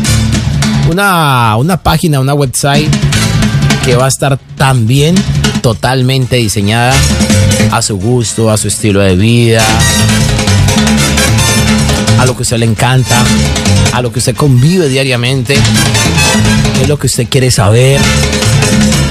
Una, 0.91 1.57
una 1.57 1.83
página, 1.83 2.20
una 2.20 2.35
website 2.35 2.91
que 3.85 3.97
va 3.97 4.07
a 4.07 4.09
estar 4.09 4.39
también 4.57 5.14
totalmente 5.61 6.37
diseñada 6.37 6.93
a 7.70 7.83
su 7.83 7.97
gusto, 7.97 8.51
a 8.51 8.57
su 8.57 8.68
estilo 8.68 9.01
de 9.01 9.16
vida, 9.16 9.62
a 12.23 12.27
lo 12.27 12.37
que 12.37 12.43
usted 12.43 12.57
le 12.59 12.66
encanta, 12.66 13.16
a 13.93 14.01
lo 14.01 14.12
que 14.12 14.20
usted 14.20 14.37
convive 14.37 14.89
diariamente, 14.89 15.55
qué 16.77 16.83
es 16.83 16.89
lo 16.89 16.97
que 16.99 17.09
usted 17.09 17.27
quiere 17.29 17.51
saber. 17.51 18.01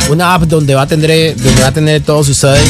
Una 0.10 0.34
app 0.34 0.44
donde 0.44 0.74
va 0.76 0.84
a 0.84 0.88
tener, 0.88 1.36
donde 1.36 1.62
va 1.62 1.68
a 1.68 1.72
tener 1.74 2.02
todos 2.02 2.30
ustedes 2.30 2.62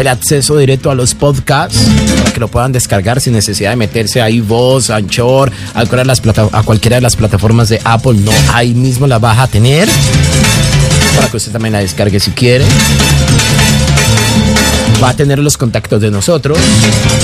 el 0.00 0.08
acceso 0.08 0.56
directo 0.58 0.90
a 0.90 0.94
los 0.96 1.14
podcasts 1.14 1.78
para 2.18 2.32
que 2.32 2.40
lo 2.40 2.48
puedan 2.48 2.72
descargar 2.72 3.20
sin 3.20 3.32
necesidad 3.34 3.70
de 3.70 3.76
meterse 3.76 4.20
ahí 4.20 4.40
voz, 4.40 4.90
Anchor, 4.90 5.52
a 5.72 5.72
cualquiera, 5.74 6.02
de 6.02 6.06
las 6.06 6.20
plata- 6.20 6.48
a 6.50 6.62
cualquiera 6.64 6.96
de 6.96 7.02
las 7.02 7.14
plataformas 7.14 7.68
de 7.68 7.80
Apple. 7.84 8.14
No, 8.14 8.32
ahí 8.52 8.74
mismo 8.74 9.06
la 9.06 9.20
vas 9.20 9.38
a 9.38 9.46
tener 9.46 9.88
para 11.14 11.28
que 11.28 11.36
usted 11.36 11.52
también 11.52 11.72
la 11.74 11.78
descargue 11.78 12.18
si 12.18 12.32
quiere. 12.32 12.64
Va 15.02 15.10
a 15.10 15.14
tener 15.14 15.38
los 15.38 15.56
contactos 15.56 16.00
de 16.00 16.10
nosotros, 16.10 16.58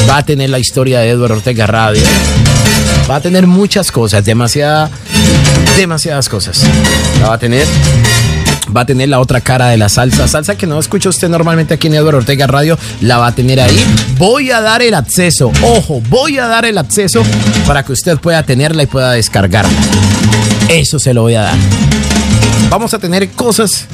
va 0.09 0.19
a 0.19 0.23
tener 0.23 0.51
la 0.51 0.59
historia 0.59 1.01
de 1.01 1.11
Eduardo 1.11 1.37
Ortega 1.37 1.67
Radio, 1.67 2.03
va 3.09 3.17
a 3.17 3.21
tener 3.21 3.47
muchas 3.47 3.91
cosas, 3.91 4.25
demasiada, 4.25 4.91
demasiadas 5.77 6.29
cosas. 6.29 6.63
La 7.21 7.29
va 7.29 7.35
a 7.35 7.39
tener 7.39 7.67
va 8.75 8.83
a 8.83 8.87
tener 8.87 9.09
la 9.09 9.21
otra 9.21 9.41
cara 9.41 9.69
de 9.69 9.77
la 9.77 9.89
salsa. 9.89 10.29
Salsa 10.29 10.57
que 10.57 10.67
no 10.67 10.79
escucha 10.79 11.09
usted 11.09 11.29
normalmente 11.29 11.75
aquí 11.75 11.89
en 11.89 11.95
Eduardo 11.95 12.19
Ortega 12.19 12.47
Radio, 12.47 12.79
la 13.01 13.19
va 13.19 13.29
a 13.29 13.35
tener 13.35 13.61
ahí. 13.61 13.85
Voy 14.17 14.51
a 14.51 14.61
dar 14.61 14.83
el 14.83 14.95
acceso, 14.95 15.51
ojo, 15.63 16.01
voy 16.09 16.39
a 16.39 16.47
dar 16.47 16.65
el 16.65 16.79
acceso 16.79 17.23
para 17.67 17.83
que 17.83 17.93
usted 17.93 18.19
pueda 18.19 18.43
tenerla 18.43 18.83
y 18.83 18.87
pueda 18.87 19.13
descargarla. 19.13 19.73
Eso 20.69 20.99
se 20.99 21.15
lo 21.15 21.23
voy 21.23 21.35
a 21.35 21.43
dar. 21.43 22.00
Vamos 22.69 22.95
a 22.95 22.99
tener 22.99 23.31
cosas 23.31 23.87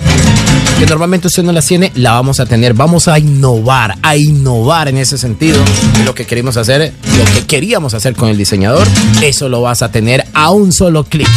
que 0.78 0.86
normalmente 0.86 1.28
usted 1.28 1.42
no 1.42 1.52
las 1.52 1.66
tiene, 1.66 1.92
la 1.94 2.12
vamos 2.12 2.40
a 2.40 2.46
tener. 2.46 2.74
Vamos 2.74 3.08
a 3.08 3.18
innovar, 3.18 3.96
a 4.02 4.16
innovar 4.16 4.88
en 4.88 4.98
ese 4.98 5.16
sentido. 5.16 5.58
Lo 6.04 6.14
que 6.14 6.26
queremos 6.26 6.56
hacer, 6.56 6.92
lo 7.16 7.24
que 7.32 7.46
queríamos 7.46 7.94
hacer 7.94 8.14
con 8.14 8.28
el 8.28 8.36
diseñador, 8.36 8.86
eso 9.22 9.48
lo 9.48 9.62
vas 9.62 9.82
a 9.82 9.90
tener 9.90 10.26
a 10.34 10.50
un 10.50 10.72
solo 10.72 11.04
clic. 11.04 11.28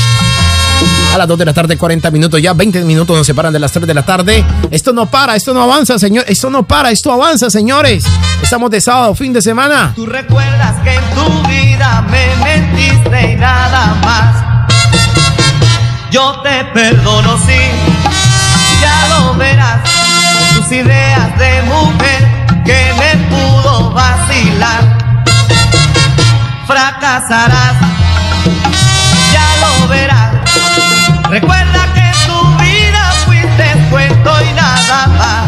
A 1.14 1.18
las 1.18 1.28
2 1.28 1.40
de 1.40 1.46
la 1.46 1.54
tarde, 1.54 1.78
40 1.78 2.12
minutos, 2.12 2.42
ya 2.42 2.54
20 2.54 2.84
minutos 2.84 3.18
nos 3.18 3.26
separan 3.26 3.52
de 3.52 3.60
las 3.60 3.72
3 3.72 3.88
de 3.88 3.94
la 3.94 4.04
tarde. 4.04 4.44
Esto 4.70 4.94
no 4.94 5.08
para, 5.08 5.36
esto 5.36 5.54
no 5.54 5.64
avanza, 5.64 5.98
señor. 5.98 6.26
Esto 6.28 6.50
no 6.50 6.68
para, 6.68 6.92
esto 6.92 7.12
avanza, 7.12 7.50
señores. 7.50 8.04
Estamos 8.44 8.70
de 8.70 8.80
sábado, 8.80 9.16
fin 9.16 9.34
de 9.34 9.42
semana. 9.42 9.94
Tú 9.96 10.06
recuerdas 10.06 10.82
que 10.84 10.94
en 10.94 11.04
tu 11.16 11.50
vida 11.50 12.06
me 12.10 12.36
mentiste 12.44 13.32
y 13.32 13.36
nada 13.36 13.96
más. 14.04 14.59
Yo 16.12 16.42
te 16.42 16.64
perdono, 16.66 17.38
sí, 17.38 17.60
ya 18.82 19.08
lo 19.10 19.36
verás. 19.36 19.80
Con 20.34 20.64
tus 20.64 20.72
ideas 20.72 21.38
de 21.38 21.62
mujer 21.64 22.48
que 22.66 22.94
me 22.98 23.16
pudo 23.28 23.92
vacilar. 23.92 24.98
Fracasarás, 26.66 27.76
ya 29.32 29.48
lo 29.62 29.88
verás. 29.88 30.34
Recuerda 31.30 31.94
que 31.94 32.12
tu 32.26 32.64
vida 32.64 33.14
fuiste 33.26 33.88
cuento 33.92 34.32
y 34.50 34.54
nada 34.54 35.08
más. 35.08 35.46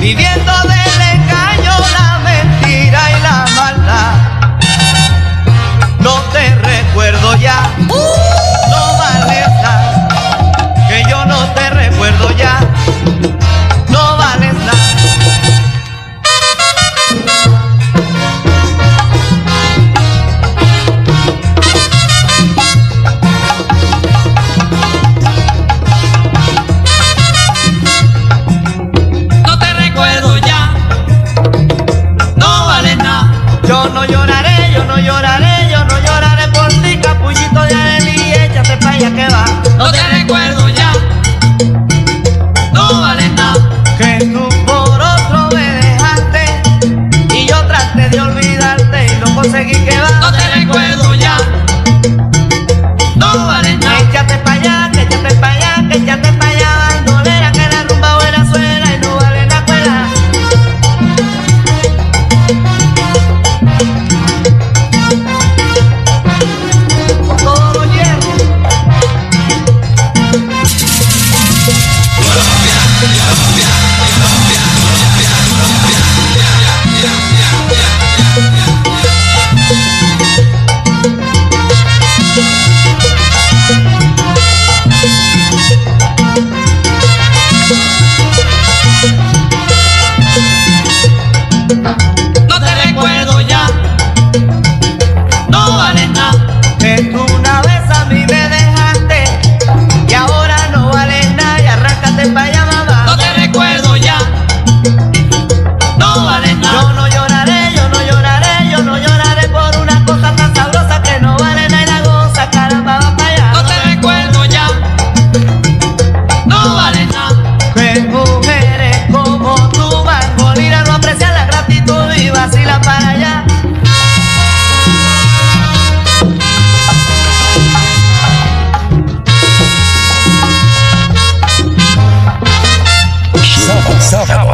Viviendo 0.00 0.52
del 0.62 0.91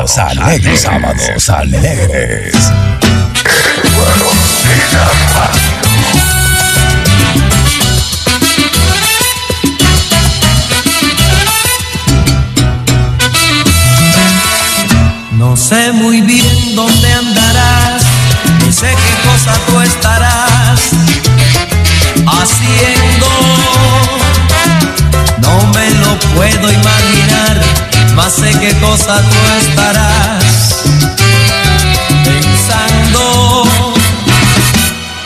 sábados 0.09 0.39
alegres. 0.39 0.81
Sábados 0.81 1.49
alegres. 1.51 2.55
No 15.33 15.57
sé 15.57 15.93
muy 15.93 16.21
bien 16.23 16.75
dónde 16.75 17.13
andarás, 17.13 18.03
no 18.65 18.73
sé 18.73 18.89
qué 18.89 19.29
cosa 19.29 19.53
tú 19.67 19.81
estarás 19.81 20.81
haciendo. 22.27 23.29
No 25.39 25.67
me 25.73 25.91
lo 25.91 26.19
puedo 26.35 26.73
imaginar 26.73 27.88
más 28.19 28.35
sé 28.35 28.51
qué 28.59 28.75
cosa 28.81 29.23
tú 29.23 29.37
estarás 29.61 30.45
pensando. 32.25 33.65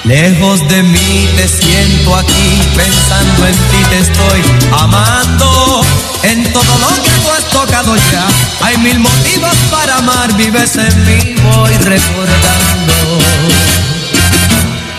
Lejos 0.04 0.68
de 0.68 0.82
mí 0.82 1.26
te 1.34 1.48
siento 1.48 2.14
aquí, 2.14 2.60
pensando 2.76 3.46
en 3.46 3.54
ti 3.54 3.82
te 3.88 3.98
estoy 3.98 4.42
amando. 4.78 5.80
En 6.22 6.52
todo 6.52 6.78
lo 6.80 7.02
que 7.02 7.10
tú 7.22 7.30
has 7.30 7.48
tocado 7.48 7.96
ya, 8.12 8.26
hay 8.60 8.76
mil 8.76 9.00
motivos 9.00 9.56
para 9.70 9.96
amar, 9.96 10.30
vives 10.34 10.76
en 10.76 11.06
mí, 11.06 11.34
voy 11.54 11.74
recordando. 11.78 13.18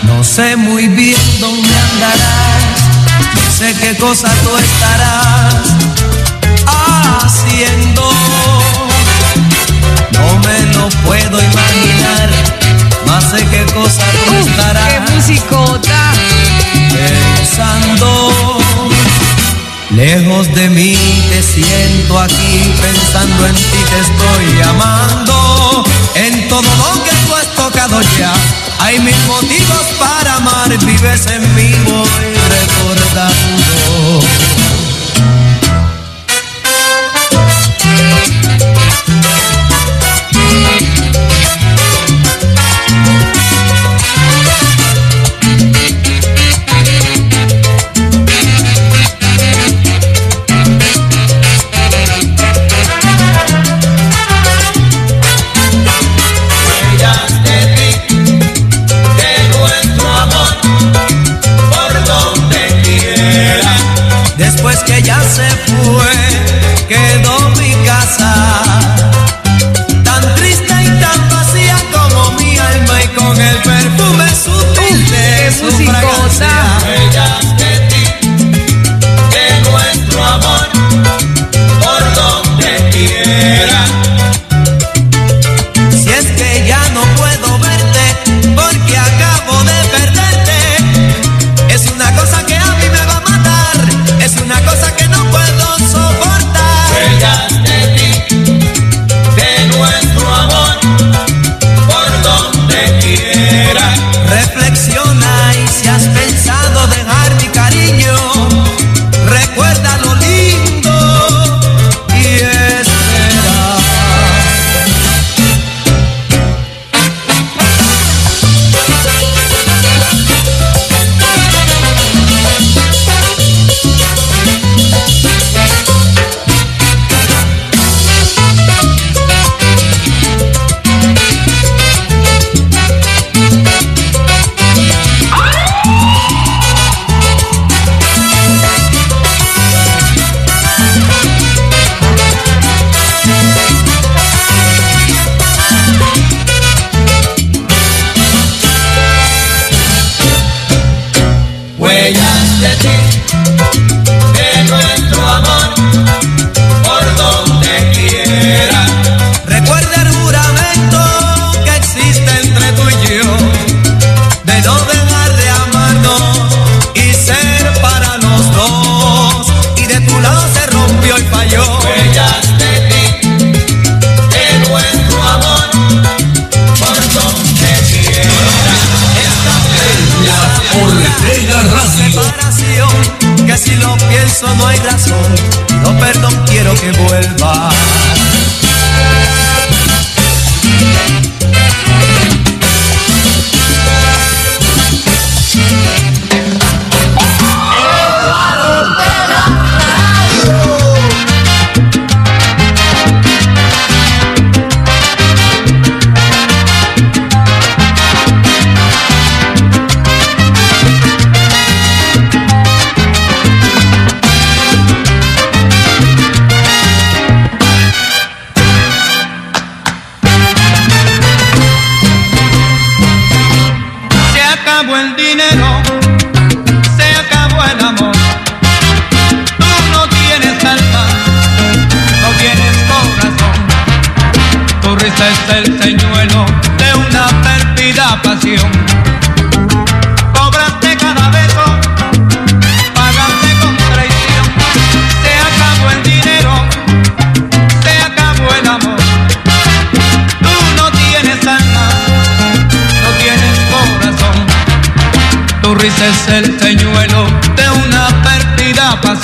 No 0.02 0.24
sé 0.24 0.56
muy 0.56 0.88
bien 0.88 1.20
dónde 1.38 1.68
andarás, 1.92 2.64
no 3.36 3.52
sé 3.56 3.72
qué 3.80 3.96
cosa 3.98 4.28
tú 4.42 4.50
estarás 4.56 5.94
haciendo. 7.22 8.10
No 10.12 10.38
me 10.38 10.60
lo 10.76 10.88
puedo 11.04 11.38
imaginar, 11.42 12.30
más 13.06 13.32
de 13.32 13.44
qué 13.46 13.64
cosa 13.72 14.02
tú 14.26 14.34
uh, 14.34 14.38
estarás. 14.38 14.88
¡Qué 14.92 15.00
musicota! 15.12 16.12
Pensando. 16.90 18.60
Lejos 19.90 20.52
de 20.54 20.68
mí 20.70 20.96
te 21.28 21.40
siento 21.40 22.18
aquí, 22.18 22.74
pensando 22.80 23.46
en 23.46 23.54
ti 23.54 23.80
te 23.90 24.00
estoy 24.00 24.62
amando. 24.62 25.84
En 26.16 26.48
todo 26.48 26.62
lo 26.62 27.04
que 27.04 27.10
tú 27.26 27.34
has 27.34 27.46
tocado 27.54 28.00
ya, 28.18 28.32
hay 28.80 28.98
mil 28.98 29.14
motivos 29.26 29.86
para 29.98 30.36
amar, 30.36 30.76
vives 30.84 31.26
en 31.26 31.54
mí, 31.54 31.72
voy 31.86 32.34
recordando. 32.56 34.20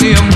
canción. 0.01 0.30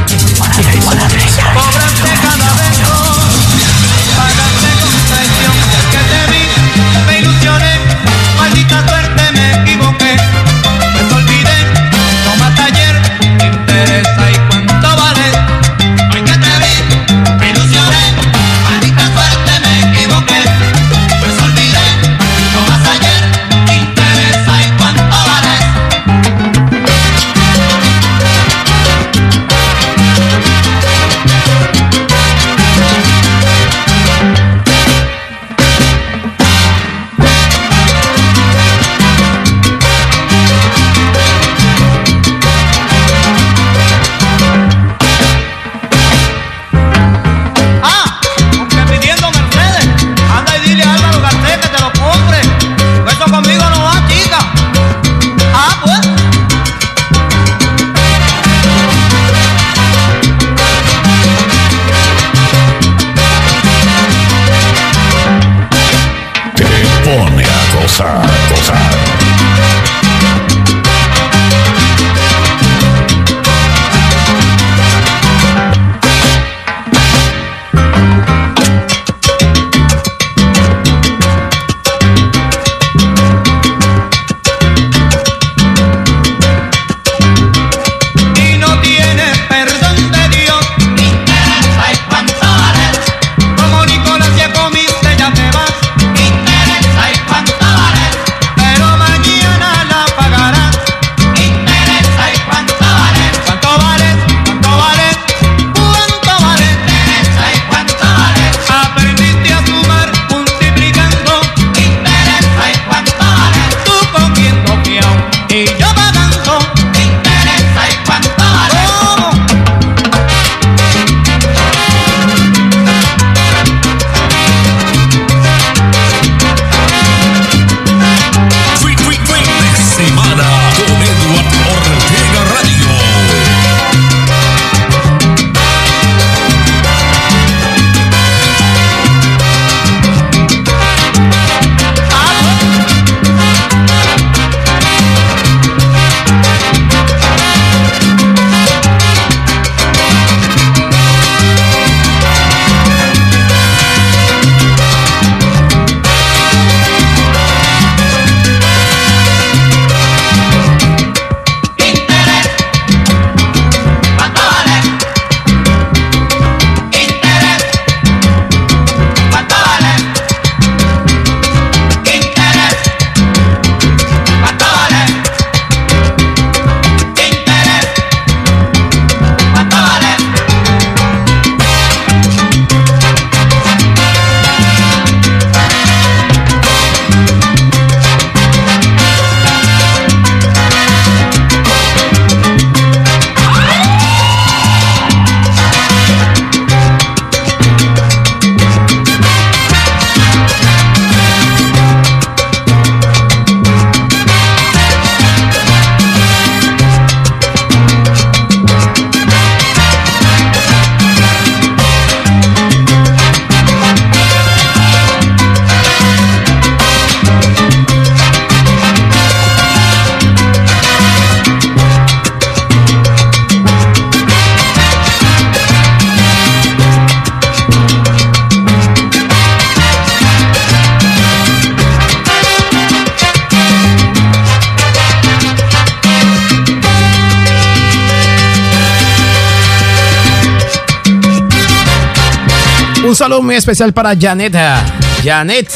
Un 243.06 243.16
saludo 243.16 243.43
muy 243.43 243.53
especial 243.53 243.93
para 243.93 244.16
Janet. 244.20 244.56
ah, 244.56 244.84
Janet. 245.24 245.72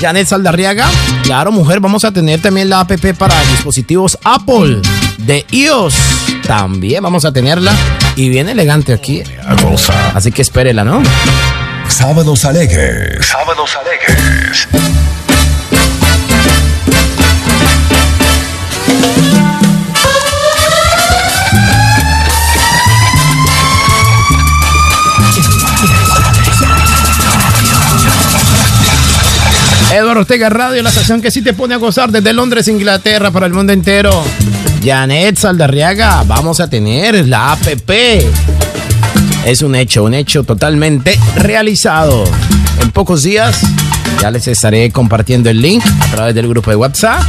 Janet 0.00 0.28
Saldarriaga. 0.28 0.88
Claro, 1.24 1.50
mujer, 1.50 1.80
vamos 1.80 2.04
a 2.04 2.12
tener 2.12 2.40
también 2.40 2.70
la 2.70 2.80
app 2.80 2.92
para 3.18 3.34
dispositivos 3.46 4.16
Apple 4.22 4.80
de 5.18 5.44
iOS. 5.50 5.96
También 6.46 7.02
vamos 7.02 7.24
a 7.24 7.32
tenerla. 7.32 7.72
Y 8.14 8.28
bien 8.28 8.48
elegante 8.48 8.92
aquí. 8.92 9.24
Así 10.14 10.30
que 10.30 10.42
espérela, 10.42 10.84
¿no? 10.84 11.02
Sábados 11.88 12.44
alegres. 12.44 13.26
Sábados 13.26 13.76
alegres. 13.76 14.68
Eduardo 29.92 30.20
Ortega 30.20 30.48
Radio, 30.48 30.84
la 30.84 30.90
estación 30.90 31.20
que 31.20 31.32
sí 31.32 31.42
te 31.42 31.52
pone 31.52 31.74
a 31.74 31.78
gozar 31.78 32.12
desde 32.12 32.32
Londres, 32.32 32.68
Inglaterra, 32.68 33.32
para 33.32 33.46
el 33.46 33.52
mundo 33.52 33.72
entero. 33.72 34.22
Janet 34.84 35.36
Saldarriaga, 35.36 36.22
vamos 36.22 36.60
a 36.60 36.70
tener 36.70 37.26
la 37.26 37.52
APP. 37.52 37.90
Es 39.44 39.62
un 39.62 39.74
hecho, 39.74 40.04
un 40.04 40.14
hecho 40.14 40.44
totalmente 40.44 41.18
realizado. 41.34 42.22
En 42.80 42.92
pocos 42.92 43.24
días 43.24 43.62
ya 44.22 44.30
les 44.30 44.46
estaré 44.46 44.92
compartiendo 44.92 45.50
el 45.50 45.60
link 45.60 45.84
a 46.00 46.06
través 46.12 46.34
del 46.36 46.46
grupo 46.46 46.70
de 46.70 46.76
WhatsApp 46.76 47.22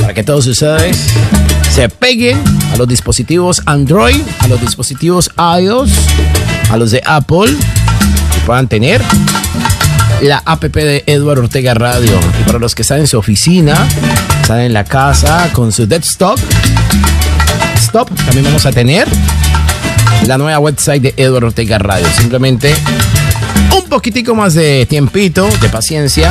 para 0.00 0.12
que 0.12 0.24
todos 0.24 0.44
ustedes 0.48 0.98
se 1.70 1.88
peguen 1.88 2.42
a 2.72 2.76
los 2.78 2.88
dispositivos 2.88 3.62
Android, 3.64 4.20
a 4.40 4.48
los 4.48 4.60
dispositivos 4.60 5.30
iOS, 5.60 5.90
a 6.68 6.76
los 6.76 6.90
de 6.90 7.00
Apple 7.06 7.52
y 8.36 8.40
puedan 8.44 8.66
tener 8.66 9.00
la 10.22 10.42
app 10.44 10.64
de 10.64 11.02
Eduardo 11.06 11.42
Ortega 11.42 11.74
Radio. 11.74 12.18
Y 12.40 12.44
para 12.44 12.58
los 12.58 12.74
que 12.74 12.82
están 12.82 13.00
en 13.00 13.06
su 13.06 13.18
oficina, 13.18 13.74
están 14.40 14.60
en 14.60 14.72
la 14.72 14.84
casa 14.84 15.50
con 15.52 15.72
su 15.72 15.86
desktop, 15.86 16.38
stop, 17.76 18.08
también 18.24 18.44
vamos 18.44 18.64
a 18.64 18.72
tener 18.72 19.08
la 20.26 20.38
nueva 20.38 20.58
website 20.60 21.02
de 21.02 21.14
Eduardo 21.16 21.48
Ortega 21.48 21.78
Radio. 21.78 22.06
Simplemente 22.16 22.74
un 23.76 23.88
poquitico 23.88 24.34
más 24.34 24.54
de 24.54 24.86
tiempito, 24.86 25.48
de 25.60 25.68
paciencia, 25.68 26.30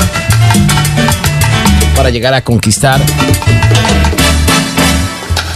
para 1.95 2.09
llegar 2.09 2.33
a 2.33 2.41
conquistar 2.41 3.01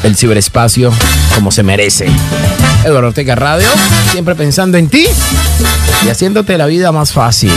el 0.04 0.16
ciberespacio 0.16 0.94
como 1.34 1.52
se 1.52 1.64
merece. 1.64 2.08
Eduardo 2.86 3.08
Ortega 3.08 3.34
Radio, 3.34 3.68
siempre 4.12 4.36
pensando 4.36 4.78
en 4.78 4.90
ti 4.90 5.08
y 6.06 6.10
haciéndote 6.10 6.56
la 6.56 6.68
vida 6.68 6.92
más 6.92 7.12
fácil 7.12 7.52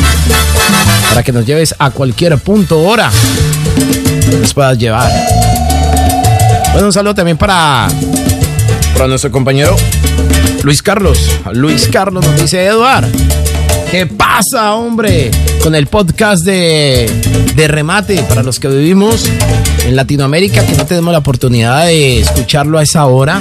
para 1.11 1.23
que 1.23 1.33
nos 1.33 1.45
lleves 1.45 1.75
a 1.79 1.91
cualquier 1.91 2.39
punto 2.39 2.81
hora 2.81 3.11
nos 4.41 4.55
puedas 4.55 4.79
llevar. 4.79 5.11
Bueno, 6.73 6.87
un 6.87 6.93
saludo 6.95 7.15
también 7.15 7.37
para, 7.37 7.89
para 8.95 9.07
nuestro 9.07 9.31
compañero 9.31 9.77
Luis 10.63 10.83
Carlos. 10.83 11.31
Luis 11.53 11.89
Carlos 11.93 12.25
nos 12.25 12.41
dice, 12.41 12.65
Eduard, 12.65 13.07
¿qué 13.91 14.07
pasa, 14.07 14.75
hombre? 14.75 15.31
Con 15.63 15.75
el 15.75 15.87
podcast 15.87 16.45
de, 16.45 17.11
de 17.55 17.69
remate 17.69 18.23
para 18.23 18.43
los 18.43 18.61
que 18.61 18.69
vivimos 18.69 19.25
en 19.87 19.97
Latinoamérica, 19.97 20.65
que 20.65 20.77
no 20.77 20.87
tenemos 20.87 21.13
la 21.13 21.19
oportunidad 21.19 21.87
de 21.87 22.21
escucharlo 22.21 22.79
a 22.79 22.83
esa 22.83 23.07
hora. 23.07 23.41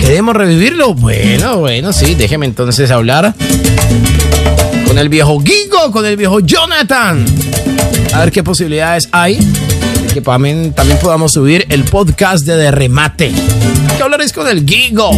¿Queremos 0.00 0.36
revivirlo? 0.36 0.94
Bueno, 0.94 1.58
bueno, 1.58 1.92
sí, 1.92 2.14
déjeme 2.14 2.46
entonces 2.46 2.90
hablar 2.90 3.34
con 4.86 4.98
el 4.98 5.08
viejo 5.08 5.40
Gigo, 5.40 5.90
con 5.90 6.06
el 6.06 6.16
viejo 6.16 6.40
Jonathan. 6.40 7.24
a 8.12 8.20
ver 8.20 8.30
qué 8.30 8.42
posibilidades 8.42 9.08
hay 9.12 9.36
de 9.36 10.14
que 10.14 10.20
también, 10.20 10.74
podamos 11.02 11.32
subir 11.32 11.66
el 11.68 11.84
podcast 11.84 12.46
de, 12.46 12.56
de 12.56 12.70
remate. 12.70 13.32
Que 13.96 14.02
hablaréis 14.02 14.32
con 14.32 14.46
el 14.48 14.64
Gigo. 14.64 15.10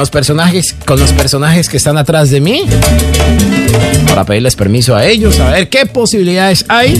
Los 0.00 0.08
personajes, 0.08 0.74
con 0.86 0.98
los 0.98 1.12
personajes 1.12 1.68
que 1.68 1.76
están 1.76 1.98
atrás 1.98 2.30
de 2.30 2.40
mí. 2.40 2.64
Para 4.08 4.24
pedirles 4.24 4.56
permiso 4.56 4.96
a 4.96 5.04
ellos, 5.04 5.38
a 5.40 5.50
ver 5.50 5.68
qué 5.68 5.84
posibilidades 5.84 6.64
hay. 6.68 6.98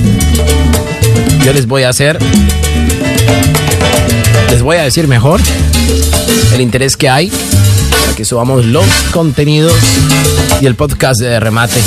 Yo 1.42 1.54
les 1.54 1.66
voy 1.66 1.84
a 1.84 1.88
hacer. 1.88 2.18
Les 4.50 4.60
voy 4.60 4.76
a 4.76 4.82
decir 4.82 5.08
mejor 5.08 5.40
el 6.52 6.60
interés 6.60 6.98
que 6.98 7.08
hay 7.08 7.32
para 8.02 8.14
que 8.14 8.26
subamos 8.26 8.66
los 8.66 8.84
contenidos 9.12 9.78
y 10.60 10.66
el 10.66 10.74
podcast 10.74 11.22
de 11.22 11.40
remate. 11.40 11.80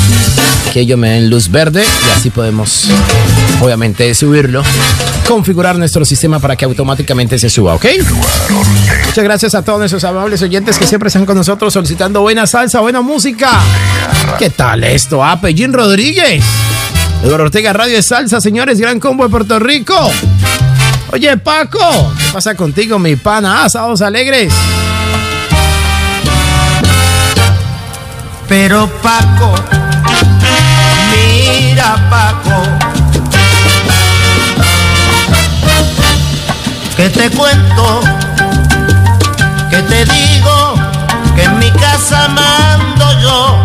Que 0.74 0.80
ellos 0.80 0.98
me 0.98 1.12
den 1.12 1.30
luz 1.30 1.52
verde 1.52 1.84
y 1.84 2.18
así 2.18 2.32
podemos, 2.32 2.88
obviamente, 3.62 4.16
subirlo. 4.16 4.64
Configurar 5.28 5.78
nuestro 5.78 6.06
sistema 6.06 6.40
para 6.40 6.56
que 6.56 6.66
automáticamente 6.66 7.40
se 7.40 7.50
suba, 7.50 7.76
¿ok? 7.76 7.86
Muchas 9.06 9.24
gracias 9.24 9.56
a 9.56 9.64
todos 9.64 9.80
nuestros 9.80 10.04
amables 10.04 10.42
oyentes 10.42 10.78
que 10.78 10.86
siempre 10.86 11.08
están 11.08 11.26
con 11.26 11.36
nosotros 11.38 11.74
solicitando 11.74 12.22
buena 12.22 12.46
salsa, 12.46 12.82
buena 12.82 13.02
música. 13.02 13.50
¿Qué 14.38 14.50
tal 14.50 14.84
esto? 14.84 15.24
Ah, 15.24 15.40
Pellín 15.40 15.74
Rodríguez. 15.74 16.44
Eduardo 17.24 17.46
Ortega 17.46 17.72
Radio 17.72 17.96
de 17.96 18.04
Salsa, 18.04 18.42
señores, 18.42 18.80
Gran 18.80 19.00
Combo 19.00 19.24
de 19.24 19.30
Puerto 19.30 19.58
Rico. 19.60 19.96
Oye, 21.12 21.38
Paco, 21.38 21.80
¿qué 22.18 22.34
pasa 22.34 22.56
contigo, 22.56 23.00
mi 23.00 23.16
pana? 23.16 23.64
Ah, 23.64 23.70
sábados 23.70 24.02
alegres. 24.02 24.52
Pero 28.50 28.90
Paco, 29.02 29.56
mira 31.12 32.10
Paco, 32.10 32.93
que 36.96 37.10
te 37.10 37.30
cuento, 37.32 38.02
que 39.70 39.82
te 39.82 40.06
digo, 40.06 40.76
que 41.36 41.44
en 41.44 41.60
mi 41.60 41.72
casa 41.72 42.28
mando 42.30 43.20
yo. 43.20 43.62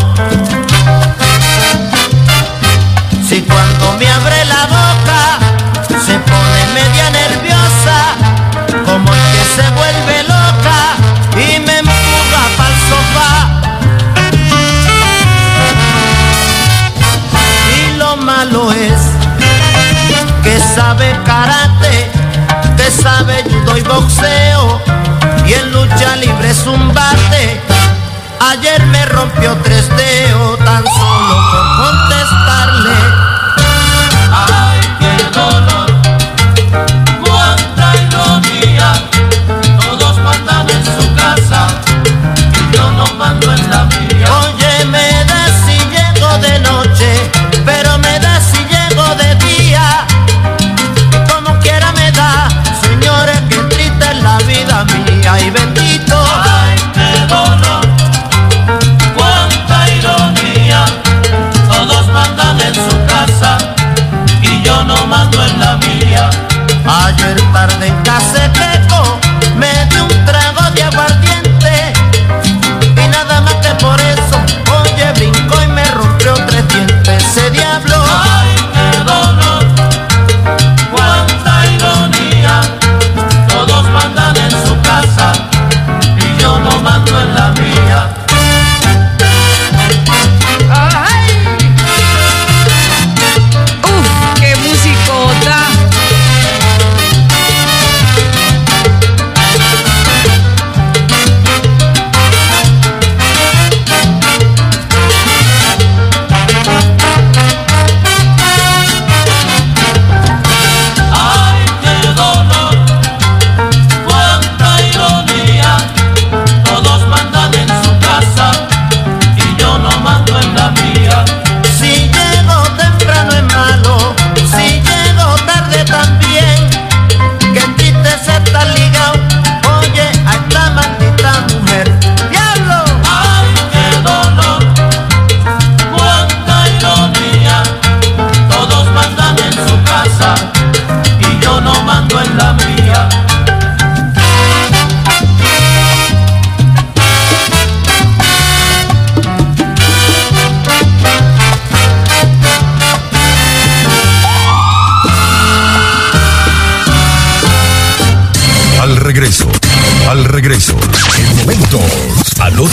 Si 3.27 3.41
cuando 3.41 3.93
me 3.99 4.09
abre 4.09 4.45
la 4.45 4.65
boca 4.65 5.39
se 6.05 6.17
pone 6.19 6.65
media 6.73 7.09
nerviosa, 7.11 7.97
como 8.85 9.13
el 9.13 9.21
que 9.33 9.43
se 9.55 9.69
vuelve 9.71 10.23
loca 10.23 10.79
y 11.35 11.59
me 11.59 11.77
empuja 11.79 12.41
pa'l 12.57 12.75
sofá. 12.89 13.31
Y 17.77 17.97
lo 17.97 18.17
malo 18.17 18.71
es 18.71 19.19
que 20.43 20.59
sabe 20.75 21.15
karate, 21.25 21.98
sabe 22.89 23.43
judo 23.43 23.77
y 23.77 23.81
boxeo, 23.81 24.81
y 25.45 25.53
en 25.53 25.71
lucha 25.71 26.15
libre 26.15 26.49
es 26.49 26.65
un 26.65 26.93
bate. 26.93 27.61
Ayer 28.51 28.85
me 28.87 29.05
rompió 29.05 29.55
tres 29.63 29.89
dedos 29.95 30.59
tan 30.59 30.83
solo 30.85 31.35
por 31.51 31.85
contestarle. 31.85 33.28
Ayer 67.49 67.67
tarde 67.67 67.98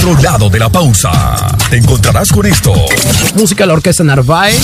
otro 0.06 0.22
lado 0.22 0.48
de 0.48 0.60
la 0.60 0.68
pausa, 0.68 1.10
te 1.68 1.78
encontrarás 1.78 2.30
con 2.30 2.46
esto. 2.46 2.72
Música 3.34 3.64
de 3.64 3.68
la 3.68 3.72
Orquesta 3.72 4.04
Narváez, 4.04 4.56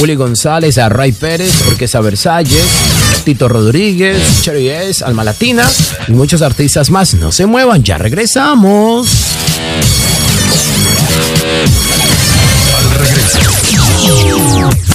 Willy 0.00 0.16
González, 0.16 0.76
Array 0.78 1.12
Pérez, 1.12 1.52
Orquesta 1.68 2.00
Versalles, 2.00 2.64
Tito 3.24 3.48
Rodríguez, 3.48 4.20
Cherry 4.42 4.68
S, 4.68 5.04
Alma 5.04 5.22
Latina 5.22 5.70
y 6.08 6.12
muchos 6.12 6.42
artistas 6.42 6.90
más. 6.90 7.14
No 7.14 7.30
se 7.30 7.46
muevan, 7.46 7.84
ya 7.84 7.96
regresamos. 7.98 9.08
Al 12.76 12.90
regreso. 12.98 14.85